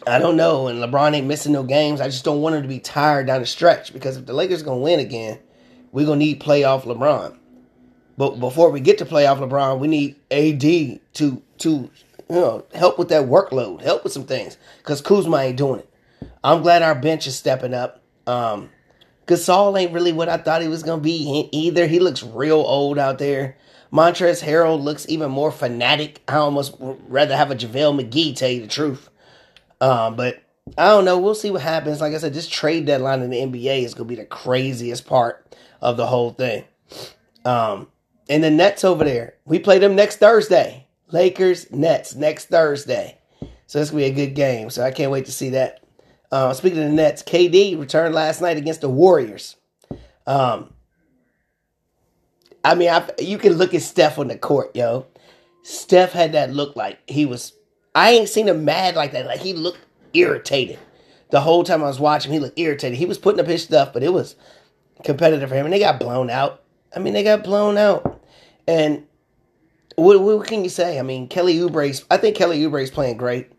I 0.07 0.19
don't 0.19 0.37
know. 0.37 0.69
And 0.69 0.81
LeBron 0.81 1.15
ain't 1.15 1.27
missing 1.27 1.53
no 1.53 1.63
games. 1.63 2.01
I 2.01 2.07
just 2.07 2.25
don't 2.25 2.43
want 2.43 2.57
him 2.57 2.63
to 2.63 2.69
be 2.69 2.79
tired 2.79 3.27
down 3.27 3.41
the 3.41 3.47
stretch 3.47 3.93
because 3.93 4.17
if 4.17 4.27
the 4.27 4.33
Lakers 4.33 4.63
gonna 4.63 4.81
win 4.81 5.01
again, 5.01 5.39
we're 5.93 6.07
gonna 6.07 6.19
need 6.19 6.41
playoff 6.41 6.83
LeBron. 6.83 7.39
But 8.17 8.39
before 8.39 8.71
we 8.71 8.81
get 8.81 8.99
to 8.99 9.07
playoff 9.07 9.39
LeBron, 9.39 9.79
we 9.79 9.89
need 9.89 10.17
AD 10.31 10.61
to 11.15 11.43
to 11.59 11.71
you 11.71 11.91
know 12.29 12.65
help 12.75 12.99
with 12.99 13.09
that 13.09 13.29
workload, 13.29 13.83
help 13.83 14.05
with 14.05 14.13
some 14.13 14.27
things 14.27 14.57
because 14.79 15.01
Kuzma 15.01 15.39
ain't 15.39 15.57
doing 15.57 15.81
it. 15.81 15.91
I'm 16.43 16.63
glad 16.63 16.83
our 16.83 16.95
bench 16.95 17.27
is 17.27 17.37
stepping 17.37 17.75
up. 17.75 18.03
Um, 18.27 18.71
Gasol 19.27 19.79
ain't 19.79 19.93
really 19.93 20.13
what 20.13 20.29
I 20.29 20.37
thought 20.37 20.63
he 20.63 20.69
was 20.69 20.83
gonna 20.83 21.01
be 21.01 21.49
either. 21.53 21.87
He 21.87 21.99
looks 21.99 22.23
real 22.23 22.59
old 22.59 22.99
out 22.99 23.19
there. 23.19 23.57
Montrezl 23.93 24.43
Harrell 24.43 24.83
looks 24.83 25.09
even 25.09 25.31
more 25.31 25.53
fanatic. 25.53 26.21
I 26.27 26.37
almost 26.37 26.75
rather 26.81 27.37
have 27.37 27.51
a 27.51 27.55
JaVale 27.55 28.03
McGee 28.03 28.35
tell 28.35 28.51
you 28.51 28.63
the 28.63 28.67
truth. 28.67 29.09
Um, 29.81 30.17
but 30.17 30.43
I 30.79 30.89
don't 30.89 31.05
know. 31.05 31.19
We'll 31.19 31.35
see 31.35 31.51
what 31.51 31.63
happens. 31.63 32.01
Like 32.01 32.15
I 32.15 32.19
said, 32.19 32.35
this 32.35 32.49
trade 32.49 32.87
deadline 32.87 33.23
in 33.23 33.31
the 33.31 33.39
NBA 33.39 33.85
is 33.85 33.95
gonna 33.95 34.09
be 34.09 34.15
the 34.15 34.25
craziest 34.25 35.07
part 35.07 35.57
of 35.81 35.97
the 35.97 36.07
whole 36.07 36.31
thing. 36.31 36.65
Um, 37.45 37.89
and 38.29 38.43
the 38.43 38.51
Nets 38.51 38.85
over 38.85 39.05
there, 39.05 39.35
we 39.45 39.59
play 39.59 39.79
them 39.79 39.95
next 39.95 40.17
Thursday. 40.17 40.87
Lakers, 41.11 41.71
Nets 41.71 42.15
next 42.15 42.47
Thursday. 42.47 43.19
So 43.67 43.81
it's 43.81 43.91
gonna 43.91 44.03
be 44.03 44.09
a 44.09 44.27
good 44.27 44.35
game. 44.35 44.71
So 44.71 44.83
I 44.83 44.91
can't 44.91 45.11
wait 45.11 45.27
to 45.27 45.33
see 45.33 45.51
that. 45.51 45.85
Uh, 46.33 46.53
speaking 46.53 46.81
of 46.81 46.87
the 46.87 46.95
Nets, 46.95 47.23
KD 47.23 47.79
returned 47.79 48.15
last 48.15 48.41
night 48.41 48.57
against 48.57 48.81
the 48.81 48.89
Warriors. 48.89 49.57
Um, 50.27 50.73
I 52.65 52.75
mean, 52.75 52.89
I, 52.89 53.09
you 53.19 53.39
can 53.39 53.53
look 53.53 53.75
at 53.75 53.83
Steph 53.83 54.19
on 54.19 54.29
the 54.29 54.39
court, 54.39 54.75
yo. 54.75 55.07
Steph 55.63 56.13
had 56.13 56.33
that 56.33 56.53
look 56.53 56.77
like 56.77 56.99
he 57.09 57.27
was. 57.27 57.53
I 57.95 58.11
ain't 58.11 58.29
seen 58.29 58.49
him 58.49 58.65
mad 58.65 58.97
like 58.97 59.13
that. 59.13 59.27
Like 59.27 59.41
he 59.41 59.53
looked 59.53 59.81
irritated 60.13 60.79
the 61.31 61.41
whole 61.41 61.65
time 61.65 61.83
I 61.83 61.87
was 61.87 62.01
watching. 62.01 62.33
He 62.33 62.39
looked 62.39 62.59
irritated. 62.59 62.99
He 62.99 63.07
was 63.07 63.19
putting 63.19 63.41
up 63.41 63.47
his 63.47 63.63
stuff, 63.63 63.93
but 63.93 64.03
it 64.03 64.13
was 64.13 64.37
competitive 65.05 65.49
for 65.49 65.55
him, 65.55 65.67
and 65.67 65.73
they 65.73 65.79
got 65.79 66.01
blown 66.01 66.31
out. 66.31 66.63
I 66.95 67.01
mean, 67.01 67.13
they 67.13 67.25
got 67.25 67.45
blown 67.45 67.77
out, 67.77 68.23
and 68.67 69.07
what, 69.97 70.21
what 70.21 70.47
can 70.47 70.65
you 70.65 70.71
say? 70.71 70.99
I 70.99 71.03
mean, 71.03 71.29
Kelly 71.29 71.59
Oubre's. 71.59 72.05
I 72.11 72.17
think 72.17 72.37
Kelly 72.37 72.65
Oubre's 72.65 72.91
playing 72.91 73.17
great. 73.17 73.51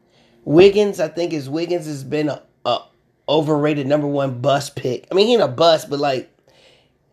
Wiggins, 0.43 0.99
I 0.99 1.07
think 1.07 1.33
is 1.33 1.49
Wiggins 1.49 1.85
has 1.85 2.03
been 2.03 2.29
a, 2.29 2.41
a 2.65 2.79
overrated 3.27 3.87
number 3.87 4.07
one 4.07 4.41
bust 4.41 4.75
pick. 4.75 5.07
I 5.11 5.15
mean, 5.15 5.27
he 5.27 5.33
ain't 5.33 5.41
a 5.41 5.47
bust, 5.47 5.89
but 5.89 5.99
like 5.99 6.29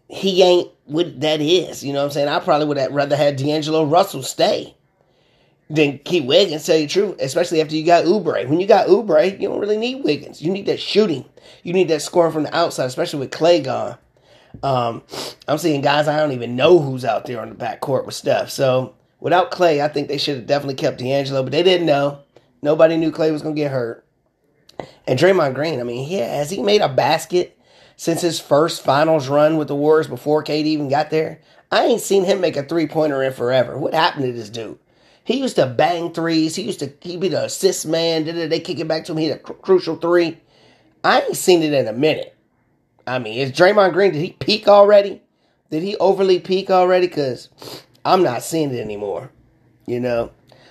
he 0.09 0.43
ain't 0.43 0.71
what 0.85 1.21
that 1.21 1.41
is. 1.41 1.83
You 1.83 1.93
know 1.93 2.01
what 2.01 2.07
I'm 2.07 2.11
saying? 2.11 2.29
I 2.29 2.41
probably 2.41 2.67
would 2.67 2.77
have 2.77 2.93
rather 2.93 3.17
had 3.17 3.37
D'Angelo 3.37 3.85
Russell 3.85 4.23
stay 4.23 4.77
than 5.71 5.99
keep 5.99 6.25
Wiggins. 6.25 6.67
Tell 6.67 6.77
you 6.77 6.87
the 6.87 6.93
truth, 6.93 7.17
especially 7.21 7.61
after 7.61 7.75
you 7.75 7.85
got 7.85 8.05
Oubre. 8.05 8.47
When 8.49 8.61
you 8.61 8.67
got 8.67 8.89
Oubre, 8.89 9.41
you 9.41 9.49
don't 9.49 9.61
really 9.61 9.79
need 9.79 10.05
Wiggins. 10.05 10.43
You 10.43 10.53
need 10.53 10.67
that 10.67 10.81
shooting. 10.81 11.25
You 11.63 11.73
need 11.73 11.89
that 11.89 12.03
scoring 12.03 12.33
from 12.33 12.45
the 12.45 12.57
outside, 12.57 12.87
especially 12.87 13.21
with 13.21 13.31
Klay 13.31 13.65
gone. 13.65 13.97
Um, 14.63 15.03
I'm 15.49 15.59
seeing 15.59 15.81
guys 15.81 16.09
I 16.09 16.19
don't 16.19 16.33
even 16.33 16.57
know 16.57 16.79
who's 16.79 17.05
out 17.05 17.25
there 17.25 17.41
on 17.41 17.49
the 17.49 17.55
back 17.55 17.81
court 17.81 18.05
with 18.05 18.15
stuff. 18.15 18.51
So 18.51 18.95
without 19.19 19.51
Klay, 19.51 19.81
I 19.81 19.89
think 19.89 20.09
they 20.09 20.19
should 20.19 20.37
have 20.37 20.47
definitely 20.47 20.75
kept 20.75 20.99
D'Angelo, 20.99 21.43
but 21.43 21.53
they 21.53 21.63
didn't 21.63 21.87
know. 21.87 22.21
Nobody 22.61 22.97
knew 22.97 23.11
Klay 23.11 23.33
was 23.33 23.43
gonna 23.43 23.55
get 23.55 23.73
hurt. 23.73 24.05
And 25.07 25.19
Draymond 25.19 25.55
Green, 25.55 25.81
I 25.81 25.85
mean, 25.85 26.09
yeah, 26.09 26.37
has 26.37 26.51
he 26.51 26.63
made 26.63 26.81
a 26.81 26.89
basket 26.89 27.59
since 27.97 28.21
his 28.21 28.41
first 28.41 28.83
finals 28.83 29.29
run 29.29 29.57
with 29.57 29.69
the 29.69 29.75
Warriors 29.75 30.09
before 30.09 30.45
KD 30.45 30.65
even 30.65 30.89
got 30.89 31.11
there? 31.11 31.41
I 31.71 31.87
ain't 31.87 32.01
seen 32.01 32.25
him 32.25 32.41
make 32.41 32.57
a 32.57 32.63
three 32.63 32.87
pointer 32.87 33.23
in 33.23 33.33
forever. 33.33 33.79
What 33.79 33.95
happened 33.95 34.27
to 34.27 34.33
this 34.33 34.51
dude? 34.51 34.79
He 35.25 35.39
used 35.39 35.57
to 35.57 35.67
bang 35.67 36.13
threes. 36.13 36.57
He 36.57 36.63
used 36.63 36.81
to 36.81 36.93
he 37.01 37.17
be 37.17 37.29
the 37.29 37.45
assist 37.45 37.87
man. 37.87 38.25
Did 38.25 38.51
they 38.51 38.61
kick 38.61 38.79
it 38.79 38.89
back 38.89 39.05
to 39.05 39.13
him? 39.13 39.19
He 39.19 39.29
had 39.29 39.39
a 39.39 39.41
cr- 39.41 39.53
crucial 39.53 39.97
three. 39.97 40.39
I 41.05 41.21
ain't 41.21 41.37
seen 41.37 41.63
it 41.63 41.73
in 41.73 41.87
a 41.87 41.93
minute. 41.93 42.37
I 43.07 43.19
mean, 43.19 43.39
is 43.39 43.53
Draymond 43.53 43.93
Green? 43.93 44.13
Did 44.13 44.23
he 44.23 44.33
peak 44.33 44.69
already? 44.69 45.23
Did 45.71 45.83
he 45.83 45.97
overly 45.97 46.39
peak 46.39 46.71
already? 46.71 47.09
Cause 47.09 47.49
I'm 48.05 48.23
not 48.23 48.43
seeing 48.43 48.73
it 48.73 48.81
anymore. 48.81 49.31
You 49.87 50.01
know. 50.01 50.31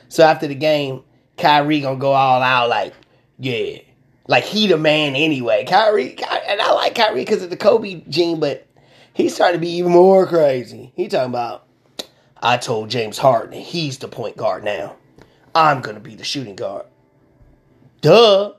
So 0.09 0.23
after 0.23 0.47
the 0.47 0.55
game, 0.55 1.03
Kyrie 1.37 1.81
gonna 1.81 1.97
go 1.97 2.11
all 2.11 2.41
out 2.41 2.69
like, 2.69 2.93
yeah, 3.39 3.77
like 4.27 4.43
he 4.43 4.67
the 4.67 4.77
man 4.77 5.15
anyway. 5.15 5.65
Kyrie, 5.65 6.11
and 6.11 6.61
I 6.61 6.73
like 6.73 6.95
Kyrie 6.95 7.21
because 7.21 7.43
of 7.43 7.49
the 7.49 7.57
Kobe 7.57 8.03
gene, 8.09 8.39
but 8.39 8.67
he's 9.13 9.33
starting 9.33 9.59
to 9.59 9.65
be 9.65 9.71
even 9.77 9.91
more 9.91 10.27
crazy. 10.27 10.91
He 10.95 11.07
talking 11.07 11.29
about, 11.29 11.65
I 12.41 12.57
told 12.57 12.89
James 12.89 13.19
Harden 13.19 13.59
he's 13.59 13.99
the 13.99 14.07
point 14.07 14.35
guard 14.35 14.63
now. 14.63 14.95
I'm 15.53 15.81
gonna 15.81 15.99
be 15.99 16.15
the 16.15 16.23
shooting 16.23 16.55
guard. 16.55 16.85
Duh. 18.01 18.53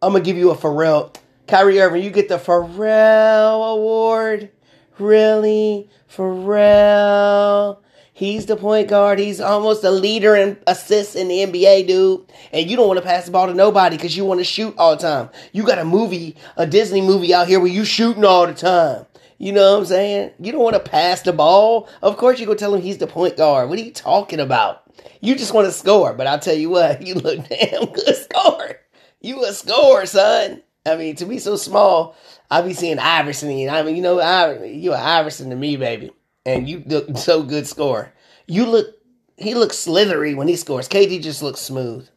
I'm 0.00 0.12
gonna 0.12 0.24
give 0.24 0.36
you 0.36 0.50
a 0.50 0.56
Pharrell. 0.56 1.14
Kyrie 1.48 1.80
Irving, 1.80 2.02
you 2.02 2.10
get 2.10 2.28
the 2.28 2.38
Pharrell 2.38 3.72
Award. 3.74 4.50
Really? 4.98 5.88
Pharrell? 6.08 7.78
He's 8.12 8.46
the 8.46 8.54
point 8.54 8.88
guard. 8.88 9.18
He's 9.18 9.40
almost 9.40 9.82
a 9.82 9.90
leader 9.90 10.36
in 10.36 10.56
assists 10.68 11.16
in 11.16 11.26
the 11.26 11.38
NBA, 11.38 11.88
dude. 11.88 12.30
And 12.52 12.70
you 12.70 12.76
don't 12.76 12.86
want 12.86 12.98
to 12.98 13.04
pass 13.04 13.26
the 13.26 13.32
ball 13.32 13.48
to 13.48 13.54
nobody 13.54 13.96
because 13.96 14.16
you 14.16 14.24
want 14.24 14.38
to 14.38 14.44
shoot 14.44 14.72
all 14.78 14.94
the 14.94 15.02
time. 15.02 15.30
You 15.52 15.64
got 15.64 15.80
a 15.80 15.84
movie, 15.84 16.36
a 16.56 16.64
Disney 16.64 17.00
movie 17.00 17.34
out 17.34 17.48
here 17.48 17.58
where 17.58 17.68
you 17.68 17.84
shooting 17.84 18.24
all 18.24 18.46
the 18.46 18.54
time. 18.54 19.06
You 19.44 19.52
know 19.52 19.72
what 19.72 19.80
I'm 19.80 19.86
saying? 19.86 20.30
You 20.40 20.52
don't 20.52 20.62
want 20.62 20.74
to 20.74 20.90
pass 20.90 21.22
the 21.22 21.32
ball. 21.32 21.88
Of 22.02 22.16
course, 22.16 22.40
you 22.40 22.46
go 22.46 22.54
tell 22.54 22.74
him 22.74 22.82
he's 22.82 22.98
the 22.98 23.06
point 23.06 23.36
guard. 23.36 23.68
What 23.68 23.78
are 23.78 23.82
you 23.82 23.92
talking 23.92 24.40
about? 24.40 24.82
You 25.20 25.34
just 25.36 25.52
want 25.52 25.66
to 25.66 25.72
score. 25.72 26.14
But 26.14 26.26
I'll 26.26 26.38
tell 26.38 26.56
you 26.56 26.70
what, 26.70 27.02
you 27.06 27.14
look 27.14 27.48
damn 27.48 27.86
good 27.86 28.16
scorer. 28.16 28.80
You 29.20 29.44
a 29.44 29.52
scorer, 29.52 30.06
son. 30.06 30.62
I 30.86 30.96
mean, 30.96 31.16
to 31.16 31.26
be 31.26 31.38
so 31.38 31.56
small, 31.56 32.16
I'll 32.50 32.62
be 32.62 32.74
seeing 32.74 32.98
Iverson. 32.98 33.68
I 33.68 33.82
mean, 33.82 33.96
you 33.96 34.02
know, 34.02 34.20
I, 34.20 34.64
you 34.64 34.92
are 34.92 34.98
Iverson 34.98 35.50
to 35.50 35.56
me, 35.56 35.76
baby 35.76 36.10
and 36.46 36.68
you 36.68 36.82
look 36.86 37.16
so 37.16 37.42
good 37.42 37.66
score. 37.66 38.12
You 38.46 38.66
look 38.66 38.94
he 39.36 39.54
looks 39.54 39.78
slithery 39.78 40.34
when 40.34 40.46
he 40.46 40.56
scores. 40.56 40.88
KD 40.88 41.20
just 41.22 41.42
looks 41.42 41.60
smooth. 41.60 42.08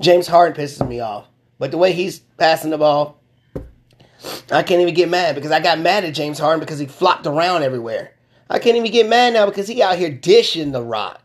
James 0.00 0.26
Harden 0.26 0.60
pisses 0.60 0.86
me 0.86 0.98
off. 0.98 1.28
But 1.58 1.70
the 1.70 1.78
way 1.78 1.92
he's 1.92 2.18
passing 2.18 2.70
the 2.70 2.78
ball, 2.78 3.20
I 4.50 4.62
can't 4.62 4.80
even 4.80 4.94
get 4.94 5.08
mad 5.08 5.34
because 5.34 5.50
I 5.50 5.60
got 5.60 5.78
mad 5.78 6.04
at 6.04 6.14
James 6.14 6.38
Harden 6.38 6.60
because 6.60 6.78
he 6.78 6.86
flopped 6.86 7.26
around 7.26 7.62
everywhere. 7.62 8.14
I 8.48 8.58
can't 8.58 8.76
even 8.76 8.92
get 8.92 9.08
mad 9.08 9.32
now 9.32 9.46
because 9.46 9.68
he 9.68 9.82
out 9.82 9.98
here 9.98 10.10
dishing 10.10 10.72
the 10.72 10.82
rock. 10.82 11.20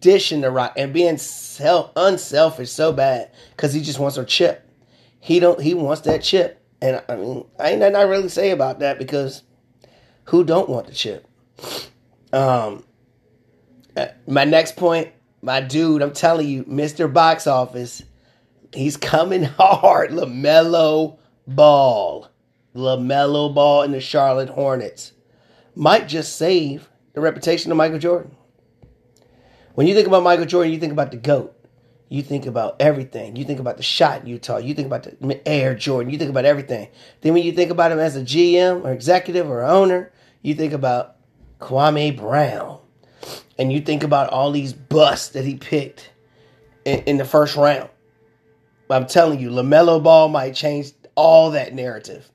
Dishing 0.00 0.42
the 0.42 0.50
rock 0.50 0.74
and 0.76 0.92
being 0.92 1.16
self 1.16 1.90
unselfish 1.96 2.70
so 2.70 2.92
bad 2.92 3.30
because 3.50 3.72
he 3.72 3.80
just 3.80 3.98
wants 3.98 4.16
a 4.18 4.24
chip. 4.24 4.68
He 5.20 5.40
don't 5.40 5.60
he 5.60 5.74
wants 5.74 6.02
that 6.02 6.22
chip. 6.22 6.62
And 6.82 7.02
I 7.08 7.16
mean, 7.16 7.46
I 7.58 7.70
ain't 7.70 7.80
nothing 7.80 7.96
I 7.96 8.02
really 8.02 8.28
say 8.28 8.50
about 8.50 8.80
that 8.80 8.98
because 8.98 9.42
who 10.24 10.44
don't 10.44 10.68
want 10.68 10.86
the 10.86 10.92
chip? 10.92 11.26
Um, 12.32 12.84
my 14.26 14.44
next 14.44 14.76
point, 14.76 15.12
my 15.40 15.60
dude, 15.60 16.02
I'm 16.02 16.12
telling 16.12 16.48
you, 16.48 16.64
Mr. 16.64 17.10
Box 17.10 17.46
Office, 17.46 18.02
he's 18.74 18.96
coming 18.96 19.42
hard. 19.58 20.10
LaMelo 20.10 21.18
Ball. 21.46 22.28
LaMelo 22.76 23.54
Ball 23.54 23.82
in 23.82 23.92
the 23.92 24.00
Charlotte 24.00 24.50
Hornets 24.50 25.12
might 25.74 26.08
just 26.08 26.36
save 26.36 26.88
the 27.14 27.20
reputation 27.20 27.70
of 27.70 27.76
Michael 27.76 27.98
Jordan. 27.98 28.36
When 29.74 29.86
you 29.86 29.94
think 29.94 30.06
about 30.06 30.22
Michael 30.22 30.46
Jordan, 30.46 30.72
you 30.72 30.78
think 30.78 30.92
about 30.92 31.10
the 31.10 31.16
GOAT. 31.16 31.52
You 32.08 32.22
think 32.22 32.46
about 32.46 32.76
everything. 32.80 33.34
You 33.36 33.44
think 33.44 33.58
about 33.58 33.76
the 33.76 33.82
shot 33.82 34.22
in 34.22 34.28
Utah. 34.28 34.58
You 34.58 34.74
think 34.74 34.86
about 34.86 35.02
the 35.02 35.48
Air 35.48 35.74
Jordan. 35.74 36.12
You 36.12 36.18
think 36.18 36.30
about 36.30 36.44
everything. 36.44 36.88
Then 37.20 37.34
when 37.34 37.42
you 37.42 37.52
think 37.52 37.70
about 37.70 37.90
him 37.90 37.98
as 37.98 38.16
a 38.16 38.22
GM 38.22 38.84
or 38.84 38.92
executive 38.92 39.50
or 39.50 39.64
owner, 39.64 40.12
you 40.42 40.54
think 40.54 40.72
about 40.72 41.16
Kwame 41.58 42.16
Brown, 42.16 42.78
and 43.58 43.72
you 43.72 43.80
think 43.80 44.04
about 44.04 44.30
all 44.30 44.52
these 44.52 44.72
busts 44.72 45.30
that 45.30 45.44
he 45.44 45.56
picked 45.56 46.10
in, 46.84 47.00
in 47.00 47.16
the 47.16 47.24
first 47.24 47.56
round. 47.56 47.90
I'm 48.88 49.06
telling 49.06 49.40
you, 49.40 49.50
LaMelo 49.50 50.02
Ball 50.02 50.28
might 50.28 50.54
change 50.54 50.92
all 51.16 51.50
that 51.50 51.74
narrative 51.74 52.30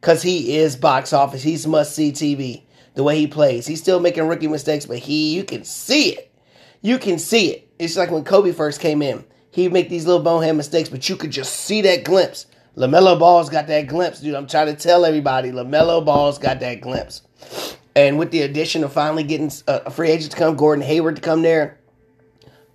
because 0.00 0.22
he 0.22 0.56
is 0.56 0.76
box 0.76 1.12
office. 1.12 1.42
He's 1.42 1.66
must 1.66 1.94
see 1.94 2.12
TV. 2.12 2.62
The 2.94 3.02
way 3.02 3.18
he 3.18 3.26
plays, 3.26 3.66
he's 3.66 3.80
still 3.80 4.00
making 4.00 4.26
rookie 4.26 4.48
mistakes, 4.48 4.86
but 4.86 4.98
he, 4.98 5.34
you 5.34 5.44
can 5.44 5.64
see 5.64 6.14
it. 6.14 6.32
You 6.80 6.98
can 6.98 7.18
see 7.18 7.48
it. 7.48 7.68
It's 7.78 7.96
like 7.96 8.10
when 8.10 8.24
Kobe 8.24 8.52
first 8.52 8.80
came 8.80 9.02
in. 9.02 9.22
He'd 9.50 9.72
make 9.72 9.90
these 9.90 10.06
little 10.06 10.22
bonehead 10.22 10.56
mistakes, 10.56 10.88
but 10.88 11.06
you 11.08 11.16
could 11.16 11.30
just 11.30 11.52
see 11.52 11.82
that 11.82 12.04
glimpse. 12.04 12.46
LaMelo 12.76 13.18
Ball's 13.18 13.50
got 13.50 13.66
that 13.66 13.86
glimpse, 13.86 14.20
dude. 14.20 14.34
I'm 14.34 14.46
trying 14.46 14.66
to 14.66 14.74
tell 14.74 15.04
everybody, 15.04 15.50
LaMelo 15.50 16.04
Ball's 16.04 16.38
got 16.38 16.60
that 16.60 16.80
glimpse. 16.80 17.22
And 17.94 18.18
with 18.18 18.30
the 18.30 18.42
addition 18.42 18.84
of 18.84 18.92
finally 18.92 19.24
getting 19.24 19.50
a 19.66 19.90
free 19.90 20.10
agent 20.10 20.32
to 20.32 20.38
come, 20.38 20.56
Gordon 20.56 20.84
Hayward 20.84 21.16
to 21.16 21.22
come 21.22 21.42
there, 21.42 21.78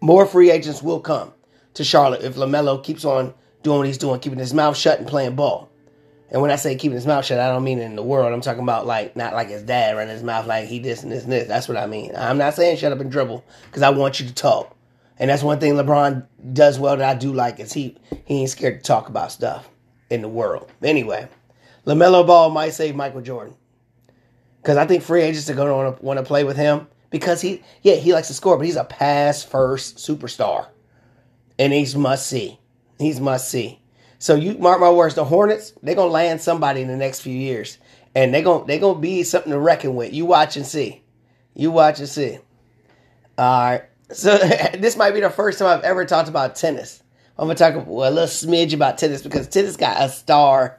more 0.01 0.25
free 0.25 0.51
agents 0.51 0.83
will 0.83 0.99
come 0.99 1.33
to 1.75 1.83
Charlotte 1.83 2.23
if 2.23 2.35
LaMelo 2.35 2.83
keeps 2.83 3.05
on 3.05 3.33
doing 3.63 3.77
what 3.77 3.87
he's 3.87 3.97
doing, 3.97 4.19
keeping 4.19 4.39
his 4.39 4.53
mouth 4.53 4.75
shut 4.75 4.99
and 4.99 5.07
playing 5.07 5.35
ball. 5.35 5.70
And 6.31 6.41
when 6.41 6.49
I 6.49 6.55
say 6.55 6.75
keeping 6.75 6.95
his 6.95 7.05
mouth 7.05 7.25
shut, 7.25 7.39
I 7.39 7.49
don't 7.49 7.65
mean 7.65 7.79
in 7.79 7.97
the 7.97 8.03
world. 8.03 8.31
I'm 8.31 8.39
talking 8.39 8.63
about 8.63 8.87
like 8.87 9.17
not 9.17 9.33
like 9.33 9.49
his 9.49 9.63
dad 9.63 9.97
running 9.97 10.13
his 10.13 10.23
mouth 10.23 10.47
like 10.47 10.65
he 10.65 10.79
this 10.79 11.03
and 11.03 11.11
this 11.11 11.23
and 11.23 11.31
this. 11.31 11.47
That's 11.47 11.67
what 11.67 11.77
I 11.77 11.87
mean. 11.87 12.13
I'm 12.15 12.37
not 12.37 12.55
saying 12.55 12.77
shut 12.77 12.93
up 12.93 13.01
and 13.01 13.11
dribble 13.11 13.43
because 13.65 13.81
I 13.81 13.89
want 13.89 14.19
you 14.19 14.27
to 14.27 14.33
talk. 14.33 14.75
And 15.19 15.29
that's 15.29 15.43
one 15.43 15.59
thing 15.59 15.73
LeBron 15.73 16.25
does 16.53 16.79
well 16.79 16.95
that 16.95 17.17
I 17.17 17.19
do 17.19 17.33
like 17.33 17.59
is 17.59 17.73
he 17.73 17.97
he 18.25 18.41
ain't 18.41 18.49
scared 18.49 18.79
to 18.79 18.87
talk 18.87 19.09
about 19.09 19.33
stuff 19.33 19.69
in 20.09 20.21
the 20.21 20.29
world. 20.29 20.71
Anyway, 20.81 21.27
LaMelo 21.85 22.25
Ball 22.25 22.49
might 22.49 22.73
save 22.73 22.95
Michael 22.95 23.21
Jordan 23.21 23.55
because 24.61 24.77
I 24.77 24.85
think 24.85 25.03
free 25.03 25.23
agents 25.23 25.49
are 25.49 25.53
going 25.53 25.93
to 25.93 26.01
want 26.01 26.17
to 26.17 26.23
play 26.23 26.45
with 26.45 26.55
him 26.55 26.87
because 27.09 27.41
he 27.41 27.61
yeah 27.81 27.95
he 27.95 28.13
likes 28.13 28.29
to 28.29 28.33
score, 28.33 28.55
but 28.55 28.65
he's 28.65 28.77
a 28.77 28.85
pass 28.85 29.43
first 29.43 29.97
superstar, 29.97 30.67
and 31.59 31.73
he's 31.73 31.93
must 31.93 32.27
see. 32.27 32.57
He's 32.97 33.19
must 33.19 33.49
see. 33.49 33.80
So 34.21 34.35
you 34.35 34.55
mark 34.59 34.79
my 34.79 34.91
words, 34.91 35.15
the 35.15 35.25
Hornets, 35.25 35.73
they're 35.81 35.95
gonna 35.95 36.11
land 36.11 36.41
somebody 36.41 36.81
in 36.83 36.87
the 36.87 36.95
next 36.95 37.21
few 37.21 37.33
years. 37.33 37.79
And 38.13 38.31
they're 38.31 38.43
gonna 38.43 38.65
they 38.65 38.77
gonna 38.77 38.99
be 38.99 39.23
something 39.23 39.51
to 39.51 39.57
reckon 39.57 39.95
with. 39.95 40.13
You 40.13 40.27
watch 40.27 40.55
and 40.55 40.65
see. 40.65 41.01
You 41.55 41.71
watch 41.71 41.97
and 41.97 42.07
see. 42.07 42.37
Alright. 43.39 43.85
So 44.11 44.37
this 44.77 44.95
might 44.95 45.15
be 45.15 45.21
the 45.21 45.31
first 45.31 45.57
time 45.57 45.69
I've 45.69 45.83
ever 45.83 46.05
talked 46.05 46.29
about 46.29 46.55
tennis. 46.55 47.01
I'm 47.35 47.47
gonna 47.47 47.55
talk 47.55 47.73
a 47.73 47.89
little 47.89 48.25
smidge 48.25 48.75
about 48.75 48.99
tennis 48.99 49.23
because 49.23 49.47
tennis 49.47 49.75
got 49.75 49.99
a 49.99 50.07
star. 50.07 50.77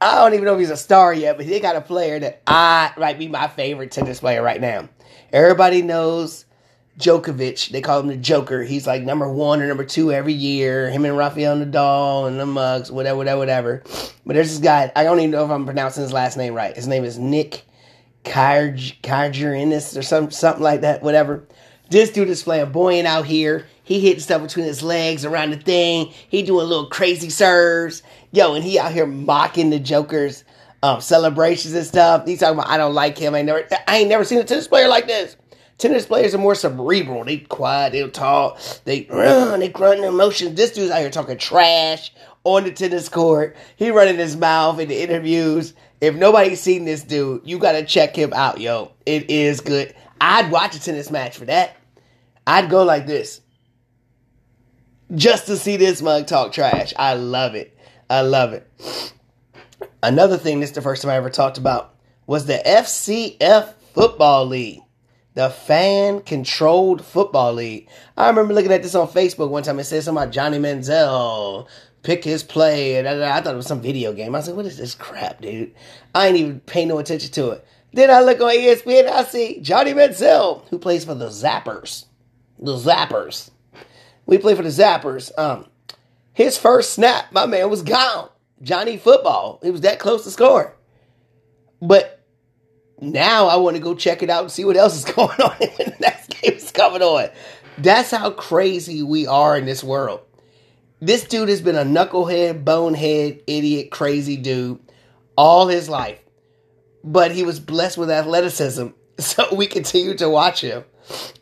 I 0.00 0.14
don't 0.14 0.32
even 0.32 0.46
know 0.46 0.54
if 0.54 0.60
he's 0.60 0.70
a 0.70 0.76
star 0.78 1.12
yet, 1.12 1.36
but 1.36 1.46
they 1.46 1.60
got 1.60 1.76
a 1.76 1.82
player 1.82 2.18
that 2.20 2.40
I 2.46 2.94
might 2.96 3.18
be 3.18 3.28
my 3.28 3.48
favorite 3.48 3.90
tennis 3.90 4.20
player 4.20 4.42
right 4.42 4.62
now. 4.62 4.88
Everybody 5.30 5.82
knows 5.82 6.46
Djokovic. 6.98 7.70
They 7.70 7.80
call 7.80 8.00
him 8.00 8.08
the 8.08 8.16
Joker. 8.16 8.62
He's 8.62 8.86
like 8.86 9.02
number 9.02 9.28
one 9.28 9.62
or 9.62 9.66
number 9.66 9.84
two 9.84 10.12
every 10.12 10.32
year. 10.32 10.90
Him 10.90 11.04
and 11.04 11.16
Rafael 11.16 11.56
Nadal 11.56 12.28
and 12.28 12.38
the 12.38 12.46
Mugs, 12.46 12.92
whatever, 12.92 13.16
whatever, 13.16 13.38
whatever. 13.38 13.82
But 14.26 14.34
there's 14.34 14.50
this 14.50 14.58
guy. 14.58 14.92
I 14.94 15.04
don't 15.04 15.18
even 15.18 15.30
know 15.30 15.44
if 15.44 15.50
I'm 15.50 15.64
pronouncing 15.64 16.02
his 16.02 16.12
last 16.12 16.36
name 16.36 16.54
right. 16.54 16.76
His 16.76 16.86
name 16.86 17.04
is 17.04 17.18
Nick 17.18 17.64
Kyrgiannis 18.24 19.96
or 19.96 20.02
some 20.02 20.30
something 20.30 20.62
like 20.62 20.82
that. 20.82 21.02
Whatever. 21.02 21.46
This 21.90 22.10
dude 22.10 22.28
is 22.28 22.42
flamboyant 22.42 23.06
out 23.06 23.26
here. 23.26 23.66
He 23.84 24.00
hitting 24.00 24.20
stuff 24.20 24.42
between 24.42 24.64
his 24.64 24.82
legs 24.82 25.24
around 25.24 25.50
the 25.50 25.56
thing. 25.56 26.12
He 26.28 26.42
doing 26.42 26.66
little 26.66 26.86
crazy 26.86 27.30
serves. 27.30 28.02
Yo, 28.30 28.54
and 28.54 28.64
he 28.64 28.78
out 28.78 28.92
here 28.92 29.06
mocking 29.06 29.70
the 29.70 29.78
Joker's 29.78 30.44
um, 30.82 31.00
celebrations 31.00 31.74
and 31.74 31.84
stuff. 31.84 32.26
He's 32.26 32.40
talking 32.40 32.58
about 32.58 32.70
I 32.70 32.76
don't 32.76 32.94
like 32.94 33.18
him. 33.18 33.34
I 33.34 33.42
never 33.42 33.66
I 33.88 33.98
ain't 33.98 34.08
never 34.08 34.24
seen 34.24 34.38
a 34.38 34.44
tennis 34.44 34.68
player 34.68 34.88
like 34.88 35.06
this. 35.06 35.36
Tennis 35.82 36.06
players 36.06 36.32
are 36.32 36.38
more 36.38 36.54
cerebral. 36.54 37.24
They 37.24 37.38
quiet, 37.38 37.90
they 37.92 38.08
talk, 38.08 38.60
they 38.84 39.04
run, 39.10 39.58
they 39.58 39.68
grunt 39.68 40.00
their 40.00 40.10
emotions. 40.10 40.54
This 40.54 40.70
dude's 40.70 40.92
out 40.92 41.00
here 41.00 41.10
talking 41.10 41.36
trash 41.36 42.14
on 42.44 42.62
the 42.62 42.70
tennis 42.70 43.08
court. 43.08 43.56
He 43.74 43.90
running 43.90 44.16
his 44.16 44.36
mouth 44.36 44.78
in 44.78 44.88
the 44.88 45.02
interviews. 45.02 45.74
If 46.00 46.14
nobody's 46.14 46.60
seen 46.60 46.84
this 46.84 47.02
dude, 47.02 47.42
you 47.44 47.58
gotta 47.58 47.84
check 47.84 48.14
him 48.14 48.32
out, 48.32 48.60
yo. 48.60 48.92
It 49.06 49.28
is 49.28 49.60
good. 49.60 49.92
I'd 50.20 50.52
watch 50.52 50.76
a 50.76 50.80
tennis 50.80 51.10
match 51.10 51.36
for 51.36 51.46
that. 51.46 51.76
I'd 52.46 52.70
go 52.70 52.84
like 52.84 53.08
this. 53.08 53.40
Just 55.12 55.46
to 55.46 55.56
see 55.56 55.76
this 55.76 56.00
mug 56.00 56.28
talk 56.28 56.52
trash. 56.52 56.94
I 56.96 57.14
love 57.14 57.56
it. 57.56 57.76
I 58.08 58.20
love 58.20 58.52
it. 58.52 58.70
Another 60.00 60.38
thing, 60.38 60.60
this 60.60 60.70
is 60.70 60.76
the 60.76 60.80
first 60.80 61.02
time 61.02 61.10
I 61.10 61.16
ever 61.16 61.28
talked 61.28 61.58
about, 61.58 61.96
was 62.28 62.46
the 62.46 62.62
FCF 62.64 63.74
Football 63.94 64.46
League 64.46 64.81
the 65.34 65.50
fan 65.50 66.20
controlled 66.20 67.04
football 67.04 67.52
league. 67.54 67.88
I 68.16 68.28
remember 68.28 68.54
looking 68.54 68.72
at 68.72 68.82
this 68.82 68.94
on 68.94 69.08
Facebook 69.08 69.50
one 69.50 69.62
time. 69.62 69.78
It 69.78 69.84
said 69.84 70.02
something 70.02 70.22
about 70.22 70.32
Johnny 70.32 70.58
Manziel 70.58 71.68
pick 72.02 72.24
his 72.24 72.42
play, 72.42 72.96
and 72.96 73.08
I, 73.08 73.40
thought 73.40 73.54
it 73.54 73.56
was 73.56 73.66
some 73.66 73.80
video 73.80 74.12
game. 74.12 74.34
I 74.34 74.38
was 74.38 74.48
like, 74.48 74.56
"What 74.56 74.66
is 74.66 74.76
this 74.76 74.94
crap, 74.94 75.40
dude?" 75.40 75.72
I 76.14 76.26
ain't 76.26 76.36
even 76.36 76.60
paying 76.60 76.88
no 76.88 76.98
attention 76.98 77.30
to 77.32 77.50
it. 77.50 77.64
Then 77.92 78.10
I 78.10 78.20
look 78.20 78.40
on 78.40 78.50
ESPN 78.50 79.00
and 79.00 79.08
I 79.10 79.24
see 79.24 79.60
Johnny 79.60 79.92
Manziel, 79.92 80.66
who 80.68 80.78
plays 80.78 81.04
for 81.04 81.14
the 81.14 81.28
Zappers. 81.28 82.06
The 82.58 82.76
Zappers. 82.76 83.50
We 84.24 84.38
play 84.38 84.54
for 84.54 84.62
the 84.62 84.70
Zappers. 84.70 85.36
Um, 85.38 85.66
his 86.32 86.56
first 86.56 86.94
snap, 86.94 87.32
my 87.32 87.44
man 87.44 87.68
was 87.68 87.82
gone. 87.82 88.30
Johnny 88.62 88.96
football. 88.96 89.58
He 89.62 89.70
was 89.70 89.82
that 89.82 89.98
close 89.98 90.24
to 90.24 90.30
scoring. 90.30 90.72
But 91.82 92.11
now 93.02 93.46
I 93.46 93.56
want 93.56 93.76
to 93.76 93.82
go 93.82 93.94
check 93.94 94.22
it 94.22 94.30
out 94.30 94.42
and 94.42 94.50
see 94.50 94.64
what 94.64 94.76
else 94.76 94.96
is 94.96 95.04
going 95.14 95.40
on 95.40 95.56
when 95.58 95.90
the 95.90 95.96
next 96.00 96.40
game 96.40 96.54
is 96.54 96.70
coming 96.70 97.02
on. 97.02 97.28
That's 97.78 98.10
how 98.10 98.30
crazy 98.30 99.02
we 99.02 99.26
are 99.26 99.56
in 99.56 99.64
this 99.64 99.82
world. 99.82 100.20
This 101.00 101.24
dude 101.24 101.48
has 101.48 101.60
been 101.60 101.74
a 101.74 101.84
knucklehead, 101.84 102.64
bonehead, 102.64 103.42
idiot, 103.46 103.90
crazy 103.90 104.36
dude 104.36 104.78
all 105.36 105.66
his 105.66 105.88
life. 105.88 106.18
But 107.04 107.32
he 107.32 107.42
was 107.42 107.58
blessed 107.58 107.98
with 107.98 108.10
athleticism, 108.10 108.88
so 109.18 109.54
we 109.54 109.66
continue 109.66 110.16
to 110.16 110.30
watch 110.30 110.60
him. 110.60 110.84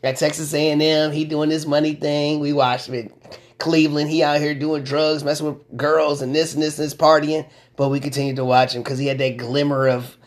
At 0.03 0.17
Texas 0.17 0.53
A&M, 0.53 1.11
he 1.11 1.23
doing 1.23 1.49
this 1.49 1.67
money 1.67 1.93
thing. 1.93 2.39
We 2.39 2.51
watched 2.51 2.87
him 2.87 2.95
in 2.95 3.13
Cleveland. 3.59 4.09
He 4.09 4.23
out 4.23 4.39
here 4.39 4.55
doing 4.55 4.83
drugs, 4.83 5.23
messing 5.23 5.45
with 5.45 5.77
girls 5.77 6.23
and 6.23 6.33
this 6.33 6.55
and 6.55 6.63
this 6.63 6.79
and 6.79 6.85
this 6.85 6.95
partying. 6.95 7.47
But 7.75 7.89
we 7.89 7.99
continue 7.99 8.35
to 8.35 8.45
watch 8.45 8.73
him 8.73 8.81
because 8.81 8.97
he 8.97 9.05
had 9.05 9.19
that 9.19 9.37
glimmer 9.37 9.87
of 9.87 10.17